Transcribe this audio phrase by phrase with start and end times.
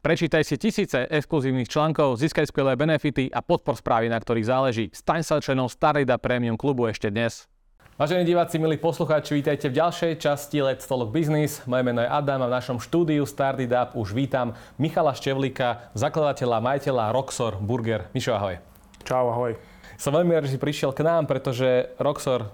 [0.00, 4.88] Prečítaj si tisíce exkluzívnych článkov, získaj skvelé benefity a podpor správy, na ktorých záleží.
[4.96, 7.44] Staň sa členom Starida Premium klubu ešte dnes.
[8.00, 11.60] Vážení diváci, milí poslucháči, vítajte v ďalšej časti Let's Talk Business.
[11.68, 16.64] Moje meno je Adam a v našom štúdiu Started Up už vítam Michala Števlíka, zakladateľa,
[16.64, 18.08] majiteľa Roxor Burger.
[18.16, 18.56] Mišo, ahoj.
[19.04, 19.52] Čau, ahoj.
[20.00, 22.48] Som veľmi rád, že si prišiel k nám, pretože Roxor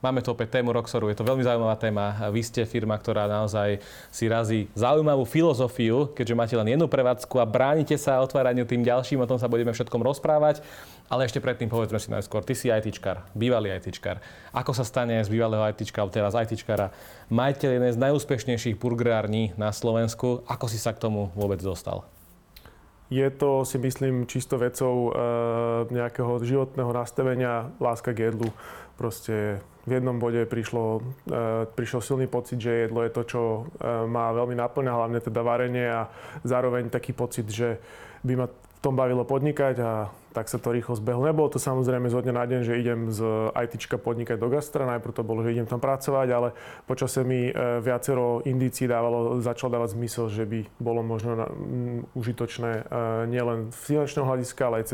[0.00, 2.16] Máme tu opäť tému Roxoru, je to veľmi zaujímavá téma.
[2.32, 7.44] Vy ste firma, ktorá naozaj si razí zaujímavú filozofiu, keďže máte len jednu prevádzku a
[7.44, 10.64] bránite sa otváraniu tým ďalším, o tom sa budeme všetkom rozprávať.
[11.12, 14.24] Ale ešte predtým povedzme si najskôr, ty si ITčkar, bývalý ITčkar.
[14.56, 16.96] Ako sa stane z bývalého ITčka, teraz ITčkara,
[17.28, 20.48] majiteľ jednej z najúspešnejších burgerární na Slovensku.
[20.48, 22.08] Ako si sa k tomu vôbec dostal?
[23.10, 25.12] Je to, si myslím, čisto vecou e,
[25.90, 28.54] nejakého životného nastavenia, láska k jedlu.
[29.00, 33.60] Proste v jednom bode prišlo, e, prišiel silný pocit, že jedlo je to, čo e,
[34.04, 36.12] ma veľmi naplňa, hlavne teda varenie a
[36.44, 37.80] zároveň taký pocit, že
[38.20, 41.26] by ma v tom bavilo podnikať a tak sa to rýchlo zbehlo.
[41.26, 45.12] Nebolo to samozrejme zo dňa na deň, že idem z ITčka podnikať do gastra, najprv
[45.14, 46.48] to bolo, že idem tam pracovať, ale
[46.86, 52.06] počasie mi e, viacero indícií dávalo, začalo dávať zmysel, že by bolo možno na, m,
[52.14, 52.82] užitočné e,
[53.26, 54.92] nielen z finančného hľadiska, ale aj z,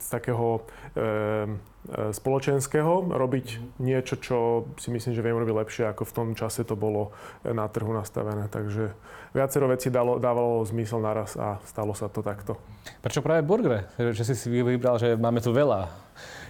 [0.00, 0.64] z takého
[0.96, 6.66] e, spoločenského, robiť niečo, čo si myslím, že viem robiť lepšie, ako v tom čase
[6.66, 7.14] to bolo
[7.46, 8.50] na trhu nastavené.
[8.50, 8.90] Takže
[9.30, 12.58] viacero vecí dalo, dávalo zmysel naraz a stalo sa to takto.
[13.02, 13.65] Prečo práve burger?
[13.66, 14.14] Burgere?
[14.14, 15.90] Že si si vybral, že máme tu veľa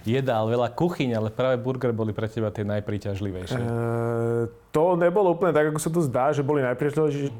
[0.06, 3.58] jedál, veľa kuchyň, ale práve burgery boli pre teba tie najpríťažlivejšie.
[3.58, 3.66] E,
[4.70, 6.62] to nebolo úplne tak, ako sa to zdá, že boli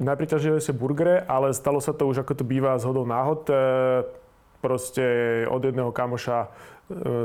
[0.03, 3.47] najpríťažlivejšie burgery, ale stalo sa to už ako to býva z hodou náhod.
[3.47, 3.55] E,
[4.59, 5.05] proste
[5.47, 6.49] od jedného kamoša e,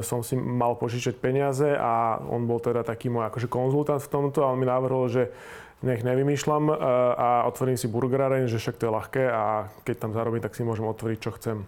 [0.06, 4.46] som si mal požičať peniaze a on bol teda taký môj akože konzultant v tomto
[4.46, 5.34] a on mi navrhol, že
[5.82, 6.74] nech nevymýšľam e,
[7.18, 10.62] a otvorím si burgeráreň, že však to je ľahké a keď tam zarobím, tak si
[10.62, 11.66] môžem otvoriť, čo chcem.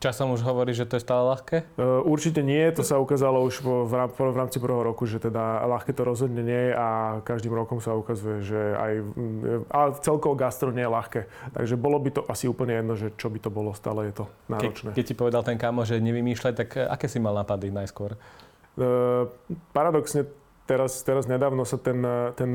[0.00, 1.76] Časom už hovorí, že to je stále ľahké?
[1.76, 3.92] Uh, určite nie, to sa ukázalo už v,
[4.32, 6.88] rámci prvého roku, že teda ľahké to rozhodne nie je a
[7.22, 8.92] každým rokom sa ukazuje, že aj
[9.68, 11.20] a celkovo gastro nie je ľahké.
[11.52, 14.24] Takže bolo by to asi úplne jedno, že čo by to bolo, stále je to
[14.48, 14.90] náročné.
[14.90, 18.16] Ke, keď ti povedal ten kamo, že nevymýšľaj, tak e, aké si mal napady najskôr?
[18.74, 19.28] Uh,
[19.76, 20.24] paradoxne
[20.64, 22.00] teraz, teraz nedávno sa ten,
[22.32, 22.50] ten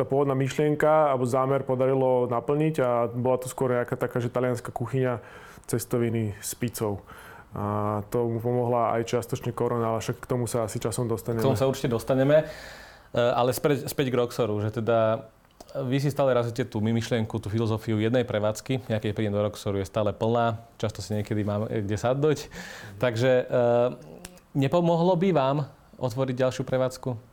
[0.00, 4.72] tá pôvodná myšlienka alebo zámer podarilo naplniť a bola to skôr nejaká taká, že talianská
[4.72, 5.20] kuchyňa
[5.68, 7.04] cestoviny s pizzou.
[7.52, 11.44] A to mu pomohla aj čiastočne korona, ale však k tomu sa asi časom dostaneme.
[11.44, 12.46] K tomu sa určite dostaneme.
[13.12, 15.28] E, ale späť, späť k Roxoru, že teda
[15.84, 18.86] vy si stále razíte tú myšlienku, tú filozofiu jednej prevádzky.
[18.88, 20.62] Ja keď do Roxoru, je stále plná.
[20.78, 22.48] Často si niekedy mám kde sadnúť.
[23.02, 23.44] Takže e,
[24.54, 25.56] nepomohlo by vám
[25.98, 27.29] otvoriť ďalšiu prevádzku?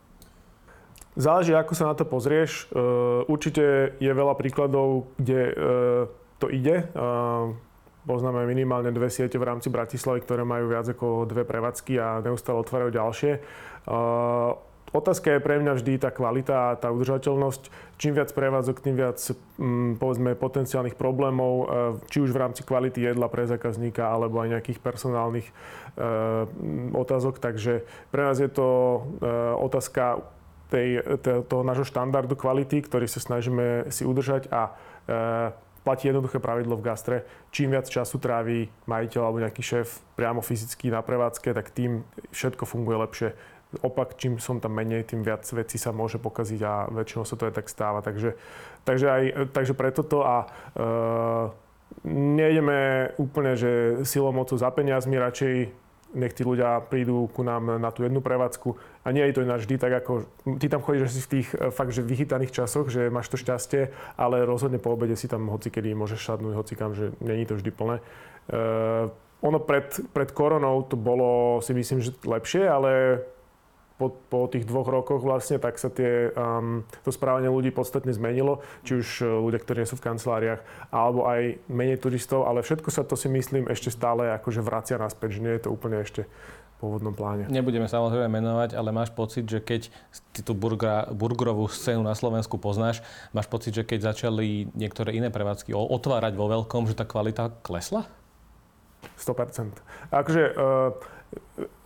[1.18, 2.70] Záleží, ako sa na to pozrieš.
[2.70, 2.78] E,
[3.26, 5.50] určite je veľa príkladov, kde
[6.38, 6.86] to ide.
[8.06, 12.62] Poznáme minimálne dve siete v rámci Bratislavy, ktoré majú viac ako dve prevádzky a neustále
[12.62, 13.42] otvárajú ďalšie.
[14.88, 17.68] Otázka je pre mňa vždy tá kvalita a tá udržateľnosť.
[18.00, 19.20] Čím viac prevádzok, tým viac
[19.60, 21.68] um, povedzme potenciálnych problémov,
[22.08, 25.50] či už v rámci kvality jedla pre zákazníka alebo aj nejakých personálnych
[26.96, 27.42] otázok.
[27.42, 29.02] Takže pre nás je to
[29.60, 30.24] otázka
[30.68, 30.88] tej,
[31.24, 34.76] toho nášho štandardu kvality, ktorý sa snažíme si udržať a
[35.88, 37.16] platí jednoduché pravidlo v gastre.
[37.48, 42.68] Čím viac času tráví majiteľ alebo nejaký šéf priamo fyzicky na prevádzke, tak tým všetko
[42.68, 43.28] funguje lepšie.
[43.80, 47.48] Opak, čím som tam menej, tým viac vecí sa môže pokaziť a väčšinou sa to
[47.48, 48.04] aj tak stáva.
[48.04, 48.36] Takže,
[48.84, 50.46] takže, aj, takže preto to a e,
[52.08, 55.54] nejdeme úplne, že silou mocou za peniazmi, radšej
[56.16, 58.76] nech tí ľudia prídu ku nám na tú jednu prevádzku.
[59.04, 61.68] A nie je to ináč vždy tak, ako ty tam chodíš asi v tých e,
[61.68, 65.68] fakt, že vychytaných časoch, že máš to šťastie, ale rozhodne po obede si tam hoci
[65.68, 68.00] kedy môžeš sadnúť, hoci kam, že není to vždy plné.
[68.48, 69.12] Uh,
[69.44, 73.22] ono pred, pred koronou to bolo si myslím, že lepšie, ale
[73.98, 78.62] po, po tých dvoch rokoch vlastne, tak sa tie, um, to správanie ľudí podstatne zmenilo.
[78.86, 80.62] Či už uh, ľudia, ktorí sú v kanceláriách,
[80.94, 85.42] alebo aj menej turistov, ale všetko sa to si myslím ešte stále akože vracia naspäť,
[85.42, 86.30] že nie je to úplne ešte
[86.78, 87.50] pôvodnom pláne.
[87.50, 89.90] Nebudeme samozrejme menovať, ale máš pocit, že keď
[90.30, 93.02] ty tú burgra, burgerovú scénu na Slovensku poznáš,
[93.34, 98.06] máš pocit, že keď začali niektoré iné prevádzky otvárať vo veľkom, že tá kvalita klesla?
[99.18, 99.74] 100%.
[100.14, 100.94] Akože uh,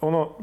[0.02, 0.34] ono,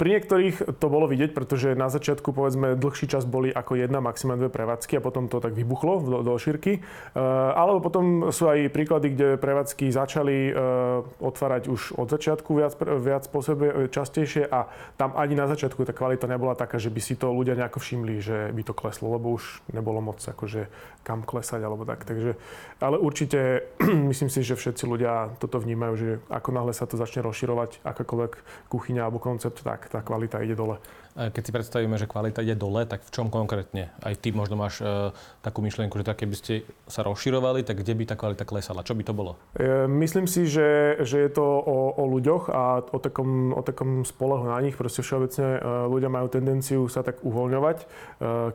[0.00, 4.48] pri niektorých to bolo vidieť, pretože na začiatku povedzme dlhší čas boli ako jedna, maximálne
[4.48, 6.80] dve prevádzky a potom to tak vybuchlo do, do šírky.
[7.12, 12.72] Uh, alebo potom sú aj príklady, kde prevádzky začali uh, otvárať už od začiatku viac,
[12.80, 17.00] viac po sebe častejšie a tam ani na začiatku tá kvalita nebola taká, že by
[17.04, 20.72] si to ľudia nejako všimli, že by to kleslo, lebo už nebolo moc akože
[21.04, 22.08] kam klesať alebo tak.
[22.08, 22.38] Takže,
[22.80, 23.68] ale určite
[24.10, 28.32] myslím si, že všetci ľudia toto vnímajú, že ako náhle sa to začne rozširovať, akákoľvek
[28.72, 30.80] kuchyňa alebo koncept, tak tá kvalita ide dole.
[31.12, 33.92] Keď si predstavíme, že kvalita ide dole, tak v čom konkrétne?
[34.00, 35.12] Aj ty možno máš e,
[35.44, 36.54] takú myšlienku, že tak, keby ste
[36.88, 38.80] sa rozširovali, tak kde by tá kvalita klesala?
[38.80, 39.36] Čo by to bolo?
[39.52, 44.08] E, myslím si, že, že je to o, o ľuďoch a o takom, o takom
[44.08, 44.72] spolehu na nich.
[44.72, 45.60] Proste všeobecne e,
[45.92, 47.76] ľudia majú tendenciu sa tak uvoľňovať.
[47.76, 47.84] E,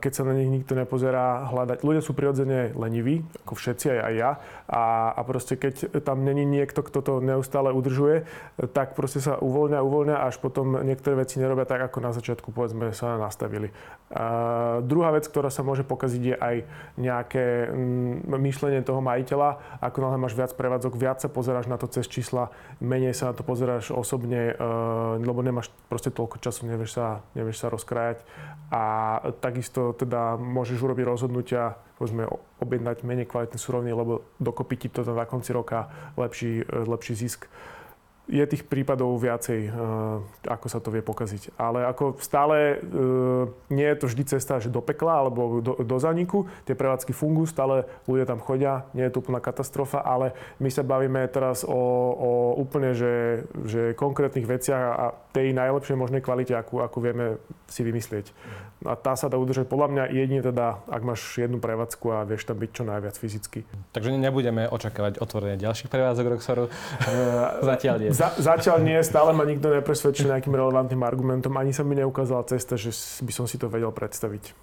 [0.02, 1.86] keď sa na nich nikto nepozerá hľadať.
[1.86, 4.30] Ľudia sú prirodzene leniví, ako všetci, aj, aj ja.
[4.66, 8.26] A, a proste keď tam není niekto, kto to neustále udržuje,
[8.74, 12.56] tak proste sa uvoľňa, uvoľňa, až potom niektoré veci nerobia tak, ako na začiatku začiatku
[12.56, 13.70] povedzme sa nastavili.
[14.08, 16.56] A druhá vec, ktorá sa môže pokaziť, je aj
[16.96, 19.80] nejaké mm, myšlenie toho majiteľa.
[19.84, 22.48] Ako náhle máš viac prevádzok, viac sa pozeráš na to cez čísla,
[22.80, 24.64] menej sa na to pozeráš osobne, e,
[25.20, 28.24] lebo nemáš proste toľko času, nevieš sa, nevieš sa rozkrajať.
[28.72, 28.84] A
[29.44, 32.24] takisto teda môžeš urobiť rozhodnutia, povedzme,
[32.64, 37.44] objednať menej kvalitné suroviny, lebo dokopy ti to na konci roka lepší, e, lepší zisk
[38.28, 39.72] je tých prípadov viacej, eh,
[40.44, 41.56] ako sa to vie pokaziť.
[41.56, 42.82] Ale ako stále eh,
[43.72, 46.44] nie je to vždy cesta, že do pekla alebo do, do zaniku.
[46.68, 50.84] Tie prevádzky fungujú, stále ľudia tam chodia, nie je to úplná katastrofa, ale my sa
[50.84, 51.80] bavíme teraz o,
[52.12, 52.30] o
[52.60, 58.32] úplne, že, že konkrétnych veciach a tej najlepšej možnej kvalite, akú, akú vieme si vymyslieť.
[58.86, 62.46] A tá sa dá udržať podľa mňa jedine teda, ak máš jednu prevádzku a vieš
[62.46, 63.66] tam byť čo najviac fyzicky.
[63.90, 66.64] Takže nebudeme očakávať otvorenie ďalších prevádzok Roxoru?
[67.74, 68.10] Zatiaľ nie.
[68.18, 71.54] Za, zatiaľ nie, stále ma nikto nepresvedčil nejakým relevantným argumentom.
[71.54, 72.90] Ani sa mi neukázala cesta, že
[73.22, 74.58] by som si to vedel predstaviť.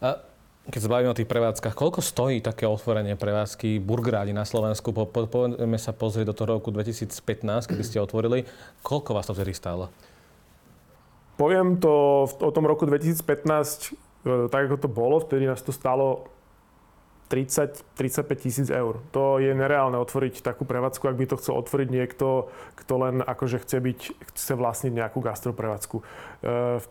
[0.00, 0.16] A
[0.64, 4.96] keď sa bavíme o tých prevádzkach, koľko stojí také otvorenie prevádzky burgerádi na Slovensku?
[4.96, 8.48] Po, po, poďme sa pozrieť do toho roku 2015, kedy ste otvorili.
[8.80, 9.92] Koľko vás to vtedy stálo?
[11.36, 13.92] Poviem to o tom roku 2015,
[14.24, 16.31] e, tak ako to bolo, vtedy nás to stalo
[17.32, 19.00] 30-35 tisíc eur.
[19.16, 23.64] To je nereálne otvoriť takú prevádzku, ak by to chcel otvoriť niekto, kto len akože
[23.64, 24.00] chce byť,
[24.36, 25.96] chce vlastniť nejakú gastroprevádzku.
[25.96, 26.04] E,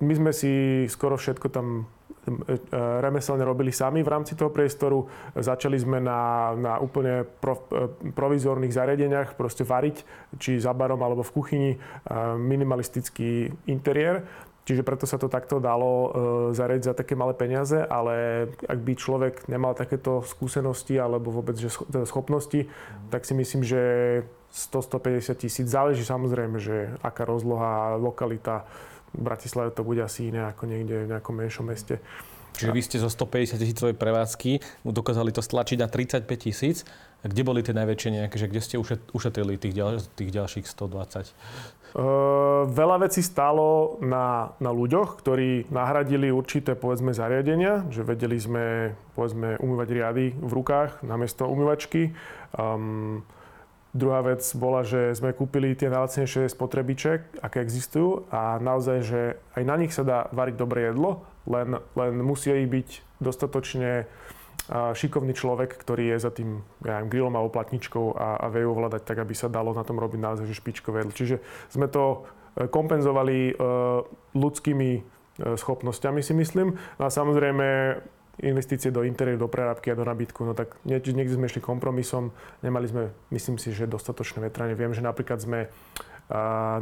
[0.02, 0.52] my sme si
[0.90, 1.86] skoro všetko tam
[2.26, 5.06] e, remeselne robili sami v rámci toho priestoru.
[5.38, 7.62] Začali sme na, na úplne pro,
[8.18, 10.02] provizorných zariadeniach proste variť,
[10.42, 11.72] či za barom alebo v kuchyni,
[12.42, 14.26] minimalistický interiér.
[14.72, 16.10] Čiže preto sa to takto dalo e,
[16.56, 21.68] zariadiť za také malé peniaze, ale ak by človek nemal takéto skúsenosti alebo vôbec že
[21.92, 22.72] teda schopnosti,
[23.12, 23.82] tak si myslím, že
[24.56, 25.68] 100-150 tisíc.
[25.68, 28.64] Záleží samozrejme, že aká rozloha, lokalita.
[29.12, 32.00] V Bratislave to bude asi iné ako niekde v nejakom menšom meste.
[32.56, 36.88] Čiže vy ste zo 150 tisícovej prevádzky dokázali to stlačiť na 35 tisíc.
[37.22, 38.76] Kde boli tie najväčšie nejaké, že kde ste
[39.14, 41.30] ušetrili tých, ďal, tých ďalších 120?
[41.92, 48.96] Uh, veľa vecí stálo na, na ľuďoch, ktorí nahradili určité povedzme zariadenia, že vedeli sme
[49.14, 52.16] povedzme umývať riady v rukách namiesto umývačky.
[52.56, 53.22] Um,
[53.92, 59.22] druhá vec bola, že sme kúpili tie najlacnejšie spotrebiče, aké existujú a naozaj, že
[59.60, 64.08] aj na nich sa dá variť dobré jedlo, len, len musí byť dostatočne
[64.70, 69.02] šikovný človek, ktorý je za tým ja neviem, grillom alebo platničkou a, a vie ovládať
[69.04, 71.14] tak, aby sa dalo na tom robiť naozaj špičkové jedlo.
[71.18, 71.36] Čiže
[71.74, 72.04] sme to
[72.56, 74.06] e, kompenzovali uh,
[74.38, 76.78] ľudskými uh, schopnosťami, si myslím.
[76.78, 77.66] No a samozrejme
[78.42, 82.32] investície do interiéru, do prerábky a do nabytku, no tak niekde, sme išli kompromisom,
[82.64, 84.74] nemali sme, myslím si, že dostatočné vetranie.
[84.74, 85.70] Viem, že napríklad sme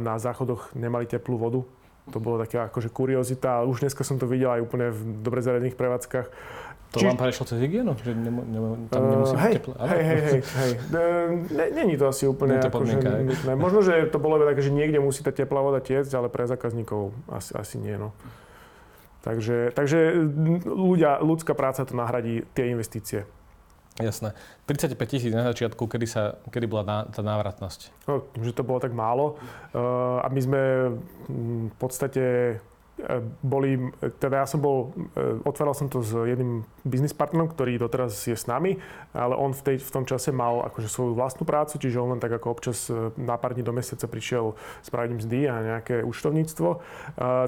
[0.00, 1.60] na záchodoch nemali teplú vodu,
[2.08, 5.42] to bolo také akože kuriozita, ale už dneska som to videl aj úplne v dobre
[5.42, 6.26] zariadených prevádzkach.
[6.90, 7.06] To Čiž...
[7.06, 7.94] vám prešlo cez hygienu?
[8.02, 9.74] Že nemo, nemo, tam nemusí uh, hej, teple?
[9.78, 10.72] Hej, hej, hej, hej.
[11.70, 13.52] Není to asi úplne to ako, že nutné.
[13.54, 17.14] Možno, že to bolo tak, že niekde musí tá teplá voda tiecť, ale pre zákazníkov
[17.30, 17.94] asi, asi nie.
[17.94, 18.10] No.
[19.22, 20.18] Takže, takže
[20.66, 23.22] ľudia, ľudská práca to nahradí tie investície.
[24.02, 24.34] Jasné.
[24.66, 27.92] 35 tisíc na začiatku, kedy, sa, kedy bola ná, tá návratnosť?
[28.08, 29.36] No, že to bolo tak málo.
[29.76, 30.60] Uh, a my sme
[31.70, 32.56] v podstate
[33.42, 33.90] boli,
[34.20, 34.92] teda ja som bol,
[35.44, 38.78] otváral som to s jedným biznis partnerom, ktorý doteraz je s nami,
[39.12, 42.20] ale on v, tej, v tom čase mal akože svoju vlastnú prácu, čiže on len
[42.22, 44.54] tak ako občas na pár dní do mesiaca prišiel
[44.84, 46.68] spraviť mzdy a nejaké účtovníctvo.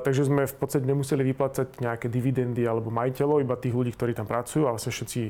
[0.02, 4.28] Takže sme v podstate nemuseli vyplácať nejaké dividendy alebo majiteľov, iba tých ľudí, ktorí tam
[4.28, 5.20] pracujú a vlastne všetci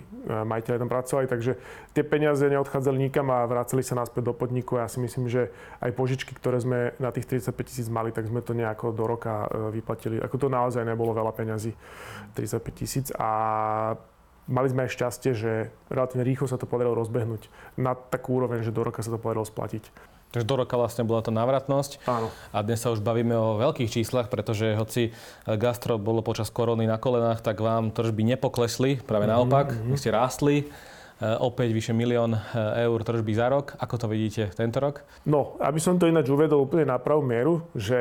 [0.47, 1.53] majiteľi tam pracovali, takže
[1.93, 4.79] tie peniaze neodchádzali nikam a vracali sa naspäť do podniku.
[4.79, 8.41] Ja si myslím, že aj požičky, ktoré sme na tých 35 tisíc mali, tak sme
[8.45, 9.81] to nejako do roka e,
[10.13, 10.25] vyplatili.
[10.25, 11.73] Ako to naozaj nebolo veľa peňazí,
[12.37, 13.07] 35 tisíc.
[13.17, 13.97] A
[14.49, 15.53] mali sme aj šťastie, že
[15.89, 17.49] relatívne rýchlo sa to podarilo rozbehnúť
[17.81, 20.13] na takú úroveň, že do roka sa to podarilo splatiť.
[20.33, 22.09] Takže do roka vlastne bola to navratnosť.
[22.09, 22.33] Áno.
[22.57, 25.13] A dnes sa už bavíme o veľkých číslach, pretože hoci
[25.45, 29.37] gastro bolo počas korony na kolenách, tak vám tržby nepoklesli, práve mm-hmm.
[29.37, 30.73] naopak, vy ste rástli.
[31.23, 33.79] Eh, opäť vyše milión eh, eur tržby za rok.
[33.79, 35.07] Ako to vidíte tento rok?
[35.23, 37.95] No, aby som to ináč uvedol úplne na pravú mieru, že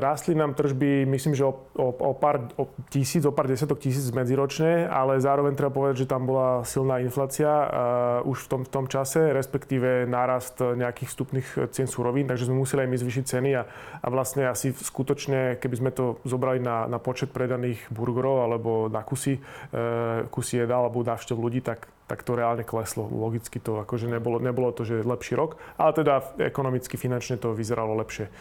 [0.00, 4.08] rástli nám tržby, myslím, že o, o, o pár o tisíc, o pár desiatok tisíc
[4.08, 8.70] medziročne, ale zároveň treba povedať, že tam bola silná inflácia uh, už v tom, v
[8.72, 13.50] tom čase, respektíve nárast nejakých vstupných cien surovín, takže sme museli aj my zvýšiť ceny
[13.52, 13.62] a,
[14.00, 19.04] a vlastne asi skutočne, keby sme to zobrali na, na počet predaných burgerov alebo na
[19.04, 23.08] kusy, uh, kusy jedál alebo návštev ľudí, tak tak to reálne kleslo.
[23.08, 27.96] Logicky to akože nebolo, nebolo to, že lepší rok, ale teda ekonomicky, finančne to vyzeralo
[27.96, 28.28] lepšie.
[28.28, 28.32] E,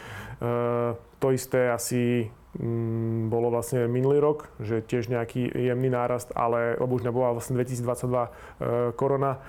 [1.00, 2.28] to isté asi
[2.60, 7.56] mm, bolo vlastne minulý rok, že tiež nejaký jemný nárast, ale lebo už nebola vlastne
[7.56, 8.30] 2022 e,
[9.00, 9.40] korona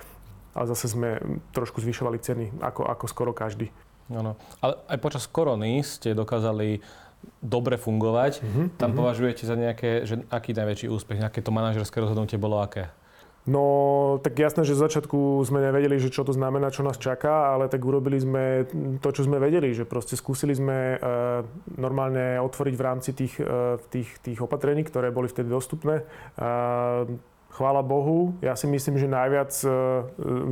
[0.55, 1.19] a zase sme
[1.51, 3.75] trošku zvyšovali ceny, ako, ako skoro každý.
[4.07, 4.39] Ano.
[4.63, 6.79] Ale aj počas korony ste dokázali
[7.43, 8.39] dobre fungovať.
[8.39, 8.65] Mm-hmm.
[8.79, 8.99] Tam mm-hmm.
[9.03, 12.87] považujete za nejaké, že aký najväčší úspech, nejaké to manažerské rozhodnutie bolo aké?
[13.43, 17.51] No, tak jasné, že z začiatku sme nevedeli, že čo to znamená, čo nás čaká,
[17.51, 18.63] ale tak urobili sme
[19.03, 20.97] to, čo sme vedeli, že proste skúsili sme e,
[21.75, 25.99] normálne otvoriť v rámci tých, e, tých, tých opatrení, ktoré boli vtedy dostupné.
[25.99, 26.03] E,
[27.51, 29.67] chvála Bohu, ja si myslím, že najviac e,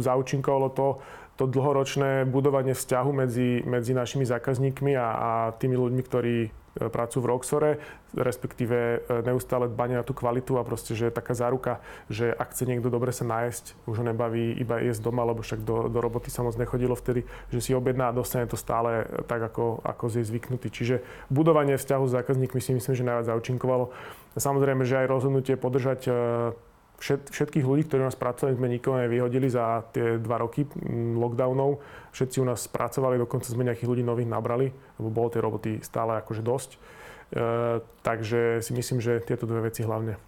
[0.03, 0.87] zaučinkovalo to,
[1.39, 6.37] to dlhoročné budovanie vzťahu medzi, medzi našimi zákazníkmi a, a tými ľuďmi, ktorí
[6.77, 7.71] prácu v Roxore,
[8.15, 8.97] respektíve e,
[9.27, 12.87] neustále dbanie na tú kvalitu a proste, že je taká záruka, že ak chce niekto
[12.87, 16.43] dobre sa nájsť, už ho nebaví iba jesť doma, lebo však do, do roboty sa
[16.43, 20.71] moc nechodilo vtedy, že si objedná a dostane to stále tak, ako, ako je zvyknutý.
[20.71, 23.91] Čiže budovanie vzťahu s zákazníkmi si myslím, že najviac zaučinkovalo.
[24.39, 26.11] Samozrejme, že aj rozhodnutie podržať e,
[27.01, 30.69] všet, všetkých ľudí, ktorí u nás pracovali, sme nikoho nevyhodili za tie dva roky
[31.17, 31.81] lockdownov.
[32.13, 34.69] Všetci u nás pracovali, dokonca sme nejakých ľudí nových nabrali,
[35.01, 36.69] lebo bolo tej roboty stále akože dosť.
[36.77, 36.77] E,
[38.05, 40.21] takže si myslím, že tieto dve veci hlavne.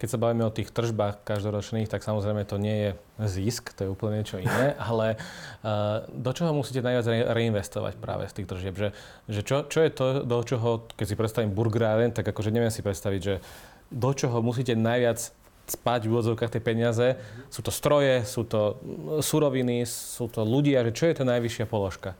[0.00, 2.90] Keď sa bavíme o tých tržbách každoročných, tak samozrejme to nie je
[3.28, 5.20] zisk, to je úplne niečo iné, ale
[5.60, 8.74] uh, do čoho musíte najviac reinvestovať práve z tých tržieb?
[8.80, 8.88] Že,
[9.28, 12.80] že čo, čo je to, do čoho, keď si predstavím burgeráren, tak akože neviem si
[12.80, 13.44] predstaviť, že
[13.92, 15.36] do čoho musíte najviac
[15.70, 17.06] spať v úvodzovkách tie peniaze.
[17.48, 18.76] Sú to stroje, sú to
[19.22, 22.18] suroviny, sú to ľudia, že čo je to najvyššia položka?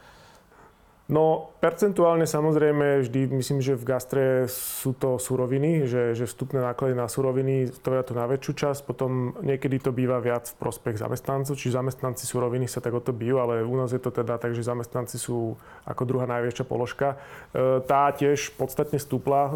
[1.11, 6.95] No, percentuálne samozrejme vždy, myslím, že v gastre sú to suroviny, že, že vstupné náklady
[6.95, 11.59] na suroviny je to na väčšiu časť, potom niekedy to býva viac v prospech zamestnancov,
[11.59, 14.55] čiže zamestnanci suroviny sa tak o to bijú, ale u nás je to teda tak,
[14.55, 17.19] že zamestnanci sú ako druhá najväčšia položka.
[17.51, 19.53] E, tá tiež podstatne stúpla e,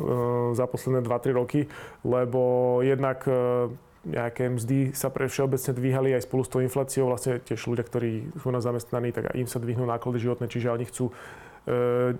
[0.59, 1.71] za posledné 2-3 roky,
[2.03, 3.71] lebo jednak e,
[4.05, 7.09] nejaké mzdy sa pre všeobecne dvíhali aj spolu s tou infláciou.
[7.09, 10.85] Vlastne tiež ľudia, ktorí sú na zamestnaní, tak im sa dvihnú náklady životné, čiže oni
[10.85, 11.15] chcú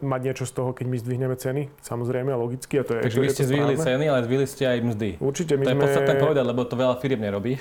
[0.01, 1.69] mať niečo z toho, keď my zdvihneme ceny.
[1.85, 2.81] Samozrejme, logicky.
[2.81, 5.09] A to je, Takže to vy ste zdvihli ceny, ale zdvihli ste aj mzdy.
[5.21, 5.61] Určite.
[5.61, 5.77] My to sme...
[5.77, 7.61] je podstatné povedať, lebo to veľa firiem nerobí.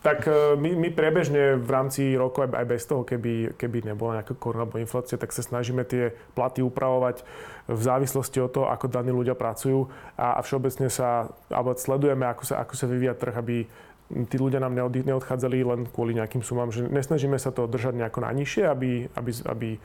[0.00, 4.32] tak e, my, my prebežne v rámci roku, aj bez toho, keby, keby nebola nejaká
[4.40, 7.20] korona alebo inflácia, tak sa snažíme tie platy upravovať
[7.68, 12.42] v závislosti od toho, ako daní ľudia pracujú a, a všeobecne sa, alebo sledujeme, ako
[12.48, 13.68] sa, ako sa vyvíja trh, aby
[14.10, 18.64] tí ľudia nám neodchádzali len kvôli nejakým sumám, že nesnažíme sa to držať nejako najnižšie,
[18.66, 19.78] aby, aby, aby e,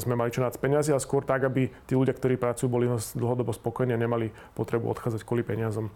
[0.00, 3.52] sme mali čo nác peniazy, ale skôr tak, aby tí ľudia, ktorí pracujú, boli dlhodobo
[3.52, 5.92] spokojní a nemali potrebu odchádzať kvôli peniazom.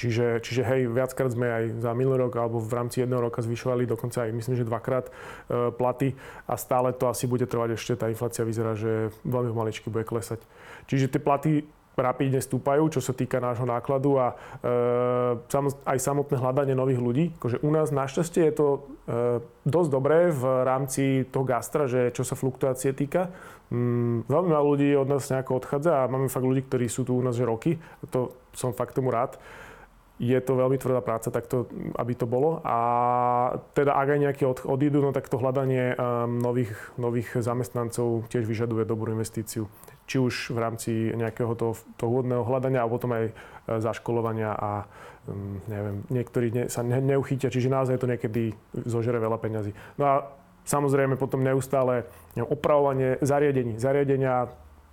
[0.00, 3.84] Čiže, čiže hej, viackrát sme aj za minulý rok alebo v rámci jedného roka zvyšovali
[3.84, 5.12] dokonca aj myslím, že dvakrát e,
[5.76, 6.16] platy
[6.48, 10.40] a stále to asi bude trvať ešte, tá inflácia vyzerá, že veľmi pomaličky bude klesať.
[10.88, 11.68] Čiže tie platy
[11.98, 17.24] rapidne stúpajú, čo sa týka nášho nákladu a e, aj samotné hľadanie nových ľudí.
[17.38, 18.80] Akože u nás našťastie je to e,
[19.66, 23.28] dosť dobré v rámci toho gastra, že čo sa fluktuácie týka.
[23.70, 27.14] Mm, veľmi málo ľudí od nás nejako odchádza a máme fakt ľudí, ktorí sú tu
[27.14, 27.78] u nás že roky.
[28.10, 29.38] To som fakt tomu rád.
[30.20, 31.64] je to veľmi tvrdá práca, tak to,
[31.96, 32.60] aby to bolo.
[32.60, 32.76] A
[33.72, 38.44] teda ak aj nejaké od, odídu, no tak to hľadanie um, nových, nových zamestnancov tiež
[38.44, 39.64] vyžaduje dobrú investíciu.
[40.10, 43.32] Či už v rámci nejakého toho, toho úvodného hľadania, alebo potom aj e,
[43.78, 44.82] zaškolovania a
[45.30, 49.70] um, neviem, niektorí sa ne, neuchytia, čiže naozaj to niekedy zožere veľa peňazí.
[49.94, 50.14] No a
[50.66, 53.78] samozrejme potom neustále opravovanie zariadení.
[53.78, 54.50] Zariadenia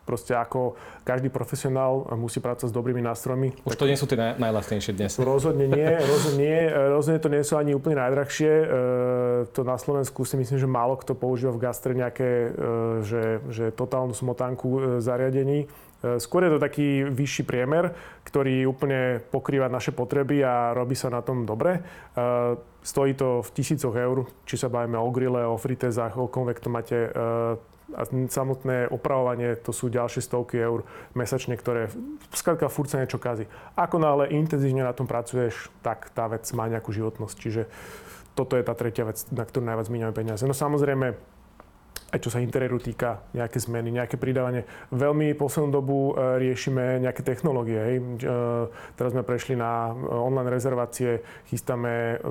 [0.07, 3.67] proste ako každý profesionál musí pracovať s dobrými nástrojmi.
[3.67, 4.39] Už to nie sú tie naj,
[4.95, 5.19] dnes.
[5.19, 6.59] Rozhodne nie, rozhodne nie.
[6.71, 8.51] Rozhodne to nie sú ani úplne najdrahšie.
[8.51, 8.65] E,
[9.51, 12.49] to na Slovensku si myslím, že málo kto používa v gastre nejaké, e,
[13.03, 15.67] že, že totálnu smotanku e, zariadení.
[15.97, 17.89] Skôr je to taký vyšší priemer,
[18.21, 21.81] ktorý úplne pokrýva naše potreby a robí sa na tom dobre.
[22.85, 26.29] Stojí to v tisícoch eur, či sa bavíme o grille, o fritezách, o
[26.69, 27.09] máte
[27.95, 30.83] a samotné opravovanie to sú ďalšie stovky eur
[31.15, 31.87] mesačne, ktoré
[32.35, 33.47] skrátka furt sa niečo kazí.
[33.79, 37.35] Ako náhle intenzívne na tom pracuješ, tak tá vec má nejakú životnosť.
[37.39, 37.61] Čiže
[38.35, 40.43] toto je tá tretia vec, na ktorú najviac míňame peniaze.
[40.43, 41.15] No samozrejme,
[42.07, 44.63] aj čo sa interiéru týka, nejaké zmeny, nejaké pridávanie.
[44.95, 47.79] Veľmi poslednú dobu e, riešime nejaké technológie.
[47.79, 47.97] Hej.
[47.99, 48.03] E,
[48.95, 51.19] teraz sme prešli na e, online rezervácie,
[51.51, 52.23] chystáme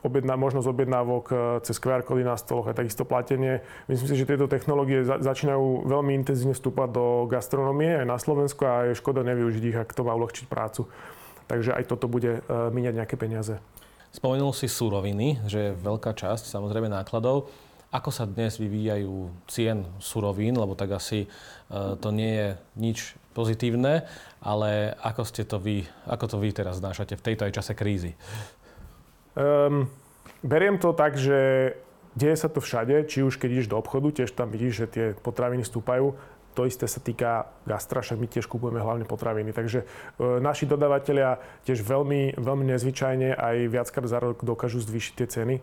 [0.00, 3.60] objedná, možnosť objednávok e, cez QR kódy na stoloch a takisto platenie.
[3.86, 8.64] Myslím si, že tieto technológie za, začínajú veľmi intenzívne vstúpať do gastronomie aj na Slovensku
[8.64, 10.88] a je škoda nevyužiť ich, ak to má uľahčiť prácu.
[11.50, 13.58] Takže aj toto bude uh, míňať nejaké peniaze.
[14.14, 17.50] Spomenul si suroviny, že je veľká časť samozrejme nákladov.
[17.90, 22.98] Ako sa dnes vyvíjajú cien surovín, lebo tak asi uh, to nie je nič
[23.34, 24.06] pozitívne,
[24.42, 28.14] ale ako, ste to vy, ako to vy teraz znášate v tejto aj čase krízy?
[29.38, 29.86] Um,
[30.42, 31.72] beriem to tak, že
[32.18, 35.06] deje sa to všade, či už keď ideš do obchodu, tiež tam vidíš, že tie
[35.14, 36.18] potraviny stúpajú.
[36.58, 39.54] To isté sa týka gastra, však my tiež kupujeme hlavne potraviny.
[39.54, 39.86] Takže e,
[40.42, 45.56] naši dodavatelia tiež veľmi, veľmi nezvyčajne aj viackrát za rok dokážu zvýšiť tie ceny.
[45.56, 45.62] E,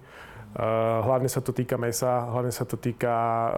[1.03, 3.50] hlavne sa to týka mesa, hlavne sa to týka e,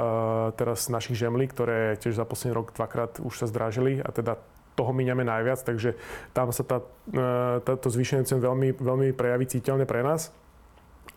[0.57, 4.41] teraz našich žemlí, ktoré tiež za posledný rok dvakrát už sa zdražili a teda
[4.79, 5.99] toho míňame najviac, takže
[6.31, 6.79] tam sa tá,
[7.11, 10.31] e, táto zvýšenie cen veľmi, veľmi prejaví citeľne pre nás.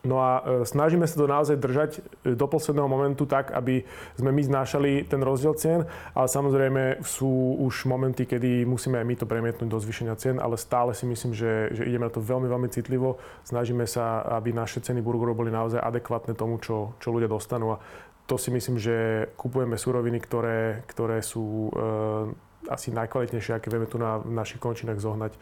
[0.03, 1.91] No a e, snažíme sa to naozaj držať
[2.27, 3.87] e, do posledného momentu tak, aby
[4.19, 9.15] sme my znášali ten rozdiel cien, ale samozrejme sú už momenty, kedy musíme aj my
[9.15, 12.51] to premietnúť do zvýšenia cien, ale stále si myslím, že, že ideme na to veľmi,
[12.51, 13.15] veľmi citlivo.
[13.47, 17.79] Snažíme sa, aby naše ceny burgerov boli naozaj adekvátne tomu, čo, čo ľudia dostanú.
[17.79, 17.81] A
[18.27, 23.99] to si myslím, že kupujeme suroviny, ktoré, ktoré sú e, asi najkvalitnejšie, aké vieme tu
[23.99, 25.35] na našich končinách zohnať.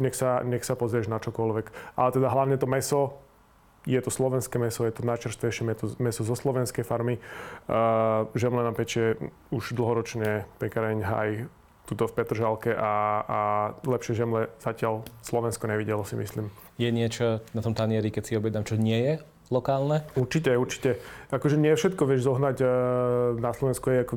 [0.00, 1.96] Nech sa, nech sa pozrieš na čokoľvek.
[1.96, 3.20] Ale teda hlavne to meso,
[3.88, 5.64] je to slovenské meso, je to najčerstvejšie
[5.96, 7.16] meso, zo slovenskej farmy.
[7.64, 9.16] Uh, žemle nám peče
[9.52, 11.30] už dlhoročne pekareň Haj
[11.88, 12.92] tuto v Petržalke a,
[13.26, 13.38] a
[13.82, 16.52] lepšie žemle zatiaľ Slovensko nevidelo, si myslím.
[16.78, 19.14] Je niečo na tom tanieri, keď si objednám, čo nie je
[19.50, 20.06] lokálne?
[20.14, 21.02] Určite, určite.
[21.34, 22.68] Akože nie všetko vieš zohnať uh,
[23.42, 23.90] na Slovensku.
[23.90, 24.14] Je ako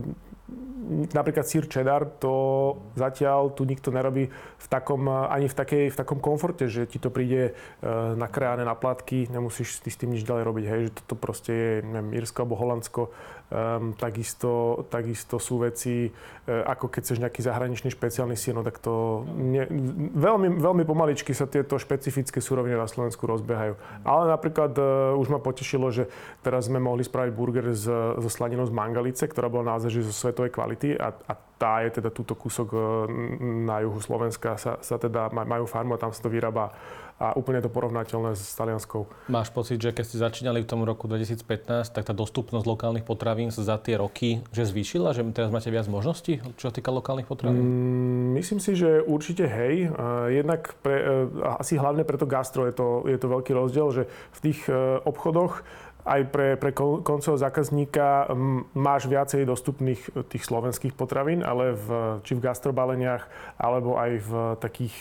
[1.14, 6.20] napríklad sír cheddar, to zatiaľ tu nikto nerobí v takom, ani v, takej, v takom
[6.20, 7.56] komforte, že ti to príde
[8.20, 11.72] nakrájane na platky, nemusíš ty s tým nič ďalej robiť, hej, že toto proste je,
[11.88, 13.02] neviem, Irsko alebo Holandsko,
[13.54, 18.82] Um, takisto, takisto sú veci, uh, ako keď chceš nejaký zahraničný špeciálny sír, no tak
[18.82, 19.70] to ne,
[20.18, 23.78] veľmi, veľmi pomaličky sa tieto špecifické súroviny na Slovensku rozbiehajú.
[24.02, 26.10] Ale napríklad uh, už ma potešilo, že
[26.42, 30.50] teraz sme mohli spraviť burger z, so slaninou z Mangalice, ktorá bola naozaj zo svetovej
[30.50, 33.06] kvality a, a tá je teda túto kúsok uh,
[33.70, 36.74] na juhu Slovenska, sa, sa teda majú farmu a tam sa to vyrába
[37.24, 39.08] a úplne to porovnateľné s Talianskou.
[39.32, 43.48] Máš pocit, že keď ste začínali v tom roku 2015, tak tá dostupnosť lokálnych potravín
[43.48, 45.16] sa za tie roky že zvýšila?
[45.16, 47.64] Že teraz máte viac možností, čo sa týka lokálnych potravín?
[47.64, 49.88] Mm, myslím si, že určite hej.
[50.28, 51.14] Jednak pre, e,
[51.56, 55.00] asi hlavne pre to gastro je to, je to veľký rozdiel, že v tých e,
[55.08, 55.64] obchodoch
[56.04, 58.32] aj pre, pre koncového zákazníka
[58.76, 61.88] máš viacej dostupných e, tých slovenských potravín, ale v,
[62.28, 63.24] či v gastrobaleniach,
[63.56, 64.96] alebo aj v takých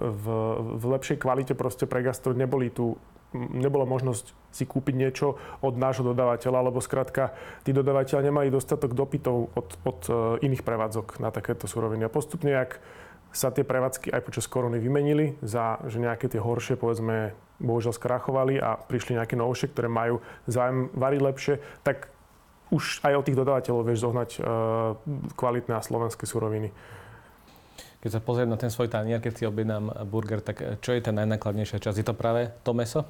[0.00, 0.24] v,
[0.76, 2.96] v lepšej kvalite proste pre gastro neboli tu
[3.34, 7.30] nebola možnosť si kúpiť niečo od nášho dodávateľa, lebo skrátka
[7.62, 10.12] tí dodávateľia nemali dostatok dopytov od, od e,
[10.50, 12.06] iných prevádzok na takéto suroviny.
[12.06, 12.82] A postupne, ak
[13.30, 18.58] sa tie prevádzky aj počas korony vymenili za že nejaké tie horšie, povedzme, bohužiaľ skrachovali
[18.58, 22.10] a prišli nejaké novšie, ktoré majú zájem variť lepšie, tak
[22.70, 24.44] už aj od tých dodávateľov vieš zohnať uh,
[25.34, 26.70] kvalitné a slovenské suroviny.
[28.00, 31.04] Keď sa pozriem na ten svoj tanier, keď si objednám burger, tak eh, čo je
[31.04, 32.00] tá najnákladnejšia časť?
[32.00, 33.04] Je to práve to meso,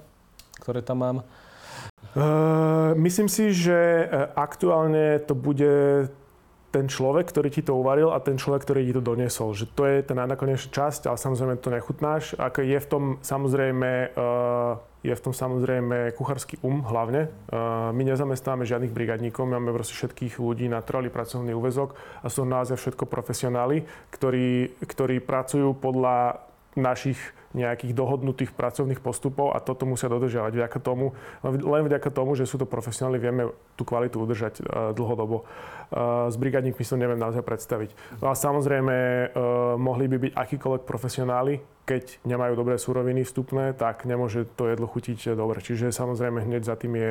[0.59, 1.19] ktoré tam mám?
[2.17, 6.09] Uh, myslím si, že aktuálne to bude
[6.71, 9.51] ten človek, ktorý ti to uvaril a ten človek, ktorý ti to doniesol.
[9.55, 12.39] Že to je tá najnakoniečná časť, ale samozrejme to nechutnáš.
[12.39, 17.27] Ako je v tom samozrejme, uh, je v tom samozrejme kuchársky um hlavne.
[17.51, 22.47] Uh, my nezamestnáme žiadnych brigadníkov, máme proste všetkých ľudí na trvalý pracovný úvezok a sú
[22.47, 23.83] naozaj všetko profesionáli,
[24.15, 26.47] ktorí, ktorí pracujú podľa
[26.79, 27.19] našich
[27.51, 30.53] nejakých dohodnutých pracovných postupov a toto musia dodržiavať.
[30.55, 35.43] Vďaka tomu, len vďaka tomu, že sú to profesionáli, vieme tú kvalitu udržať uh, dlhodobo.
[35.91, 38.23] Uh, s brigadníkmi si to neviem naozaj predstaviť.
[38.23, 41.59] No a samozrejme, uh, mohli by byť akýkoľvek profesionáli,
[41.91, 45.59] keď nemajú dobré suroviny vstupné, tak nemôže to jedlo chutiť dobre.
[45.59, 47.11] Čiže samozrejme hneď za tým je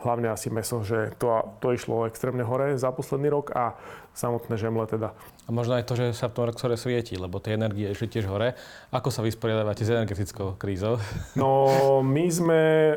[0.00, 3.76] hlavne asi meso, že to, to išlo extrémne hore za posledný rok a
[4.16, 5.12] samotné žemle teda.
[5.46, 8.26] A možno aj to, že sa v tom Roxore svieti, lebo tie energie išli tiež
[8.26, 8.56] hore.
[8.90, 10.98] Ako sa vysporiadávate s energetickou krízou?
[11.38, 11.68] No,
[12.02, 12.60] my sme,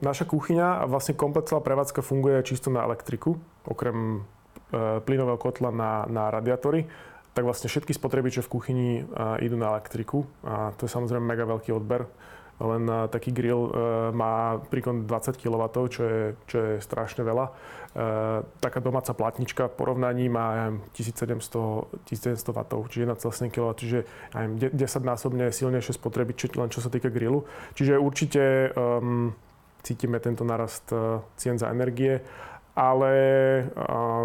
[0.00, 4.20] naša kuchyňa a vlastne komplet celá prevádzka funguje čisto na elektriku, okrem
[4.72, 6.88] e, plynového kotla na, na radiátory
[7.36, 11.44] tak vlastne všetky spotrebiče v kuchyni uh, idú na elektriku a to je samozrejme mega
[11.44, 12.08] veľký odber
[12.56, 13.70] len taký grill e,
[14.16, 17.46] má príkon 20 kW, čo je, čo je strašne veľa.
[17.46, 17.52] E,
[18.64, 23.98] taká domáca platnička v porovnaní má 1700, 1700 W, čiže 1,7 kW, čiže
[24.32, 24.72] 10
[25.04, 27.44] násobne silnejšie spotreby, len čo sa týka grillu.
[27.76, 29.36] Čiže určite um,
[29.84, 30.88] cítime tento narast
[31.36, 32.24] cien za energie
[32.76, 33.12] ale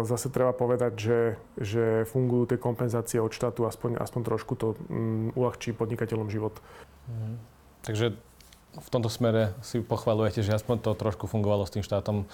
[0.04, 1.20] zase treba povedať, že,
[1.56, 6.60] že fungujú tie kompenzácie od štátu, aspoň, aspoň trošku to um, uľahčí podnikateľom život.
[7.08, 7.51] Mm.
[7.82, 8.14] Takže
[8.72, 12.24] v tomto smere si pochvalujete, že aspoň to trošku fungovalo s tým štátom,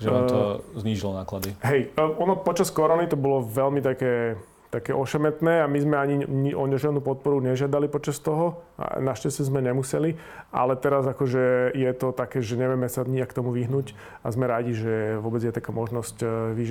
[0.00, 1.52] že vám to uh, znížilo náklady.
[1.60, 4.40] Hej, ono počas korony to bolo veľmi také,
[4.72, 6.14] také ošemetné a my sme ani
[6.56, 8.64] o žiadnu podporu nežiadali počas toho.
[8.80, 10.16] A našťastie sme nemuseli,
[10.48, 13.92] ale teraz akože je to také, že nevieme sa nijak tomu vyhnúť
[14.24, 16.26] a sme radi, že vôbec je taká možnosť e,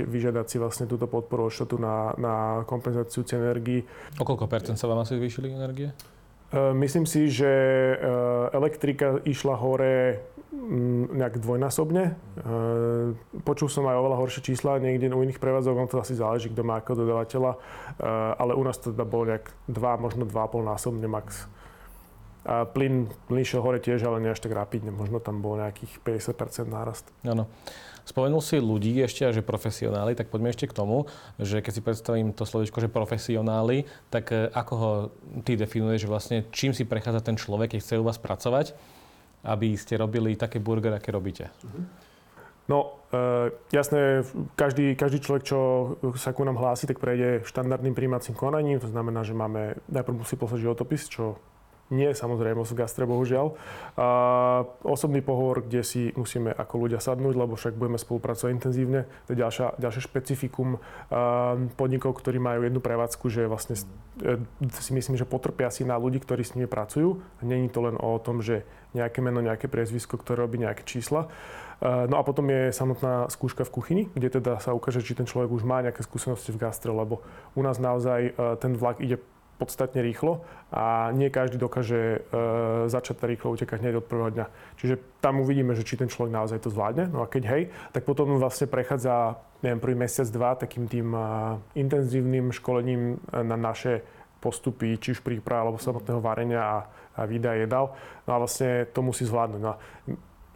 [0.07, 2.33] vyžiadať si vlastne túto podporu od štátu na, na
[2.65, 3.85] kompenzáciu cien energii.
[4.17, 5.93] O koľko percent sa vám asi zvýšili energie?
[6.51, 7.97] Eh, myslím si, že eh,
[8.51, 10.19] elektrika išla hore
[10.51, 12.03] mm, nejak dvojnásobne.
[12.11, 13.07] Eh,
[13.47, 16.67] počul som aj oveľa horšie čísla niekde u iných prevádzok, on to asi záleží, kto
[16.67, 17.51] má ako dodavateľa,
[18.35, 21.47] ale u nás to teda bolo nejak 2, možno 2,5 násobne max.
[22.41, 24.89] A plyn, plyn šiel hore tiež, ale nie až tak rapidne.
[24.89, 27.05] Možno tam bol nejakých 50% nárast.
[27.21, 27.45] Áno.
[28.11, 31.07] Spomenul si ľudí ešte, že profesionáli, tak poďme ešte k tomu,
[31.39, 34.91] že keď si predstavím to slovičko, že profesionáli, tak e, ako ho
[35.47, 38.75] ty definuješ, že vlastne čím si prechádza ten človek, keď chce u vás pracovať,
[39.47, 41.55] aby ste robili také burgery, aké robíte?
[42.67, 44.27] No, e, jasné,
[44.59, 45.59] každý, každý človek, čo
[46.19, 48.83] sa ku nám hlási, tak prejde štandardným príjmacím konaním.
[48.83, 51.39] To znamená, že máme, najprv musí poslať životopis, čo
[51.91, 53.53] nie samozrejme v gastre, bohužiaľ.
[53.99, 54.07] A
[54.81, 59.05] osobný pohovor, kde si musíme ako ľudia sadnúť, lebo však budeme spolupracovať intenzívne.
[59.27, 60.79] To je ďalšia, ďalšie špecifikum
[61.75, 63.75] podnikov, ktorí majú jednu prevádzku, že vlastne
[64.23, 64.39] e,
[64.71, 67.19] si myslím, že potrpia si na ľudí, ktorí s nimi pracujú.
[67.43, 68.63] Není to len o tom, že
[68.95, 71.31] nejaké meno, nejaké priezvisko, ktoré robí nejaké čísla.
[71.81, 75.49] No a potom je samotná skúška v kuchyni, kde teda sa ukáže, či ten človek
[75.49, 77.25] už má nejaké skúsenosti v gastre, lebo
[77.57, 79.17] u nás naozaj e, ten vlak ide
[79.61, 80.41] podstatne rýchlo
[80.73, 84.45] a nie každý dokáže e, začať rýchlo utekať hneď od prvého dňa.
[84.81, 87.13] Čiže tam uvidíme, že či ten človek naozaj to zvládne.
[87.13, 91.21] No a keď hej, tak potom vlastne prechádza, neviem, prvý mesiac, dva takým tým e,
[91.77, 94.01] intenzívnym školením e, na naše
[94.41, 96.77] postupy, či už príprava alebo samotného varenia a,
[97.13, 97.93] a výdaja jedal.
[98.25, 99.61] No a vlastne to musí zvládnuť.
[99.61, 99.79] No a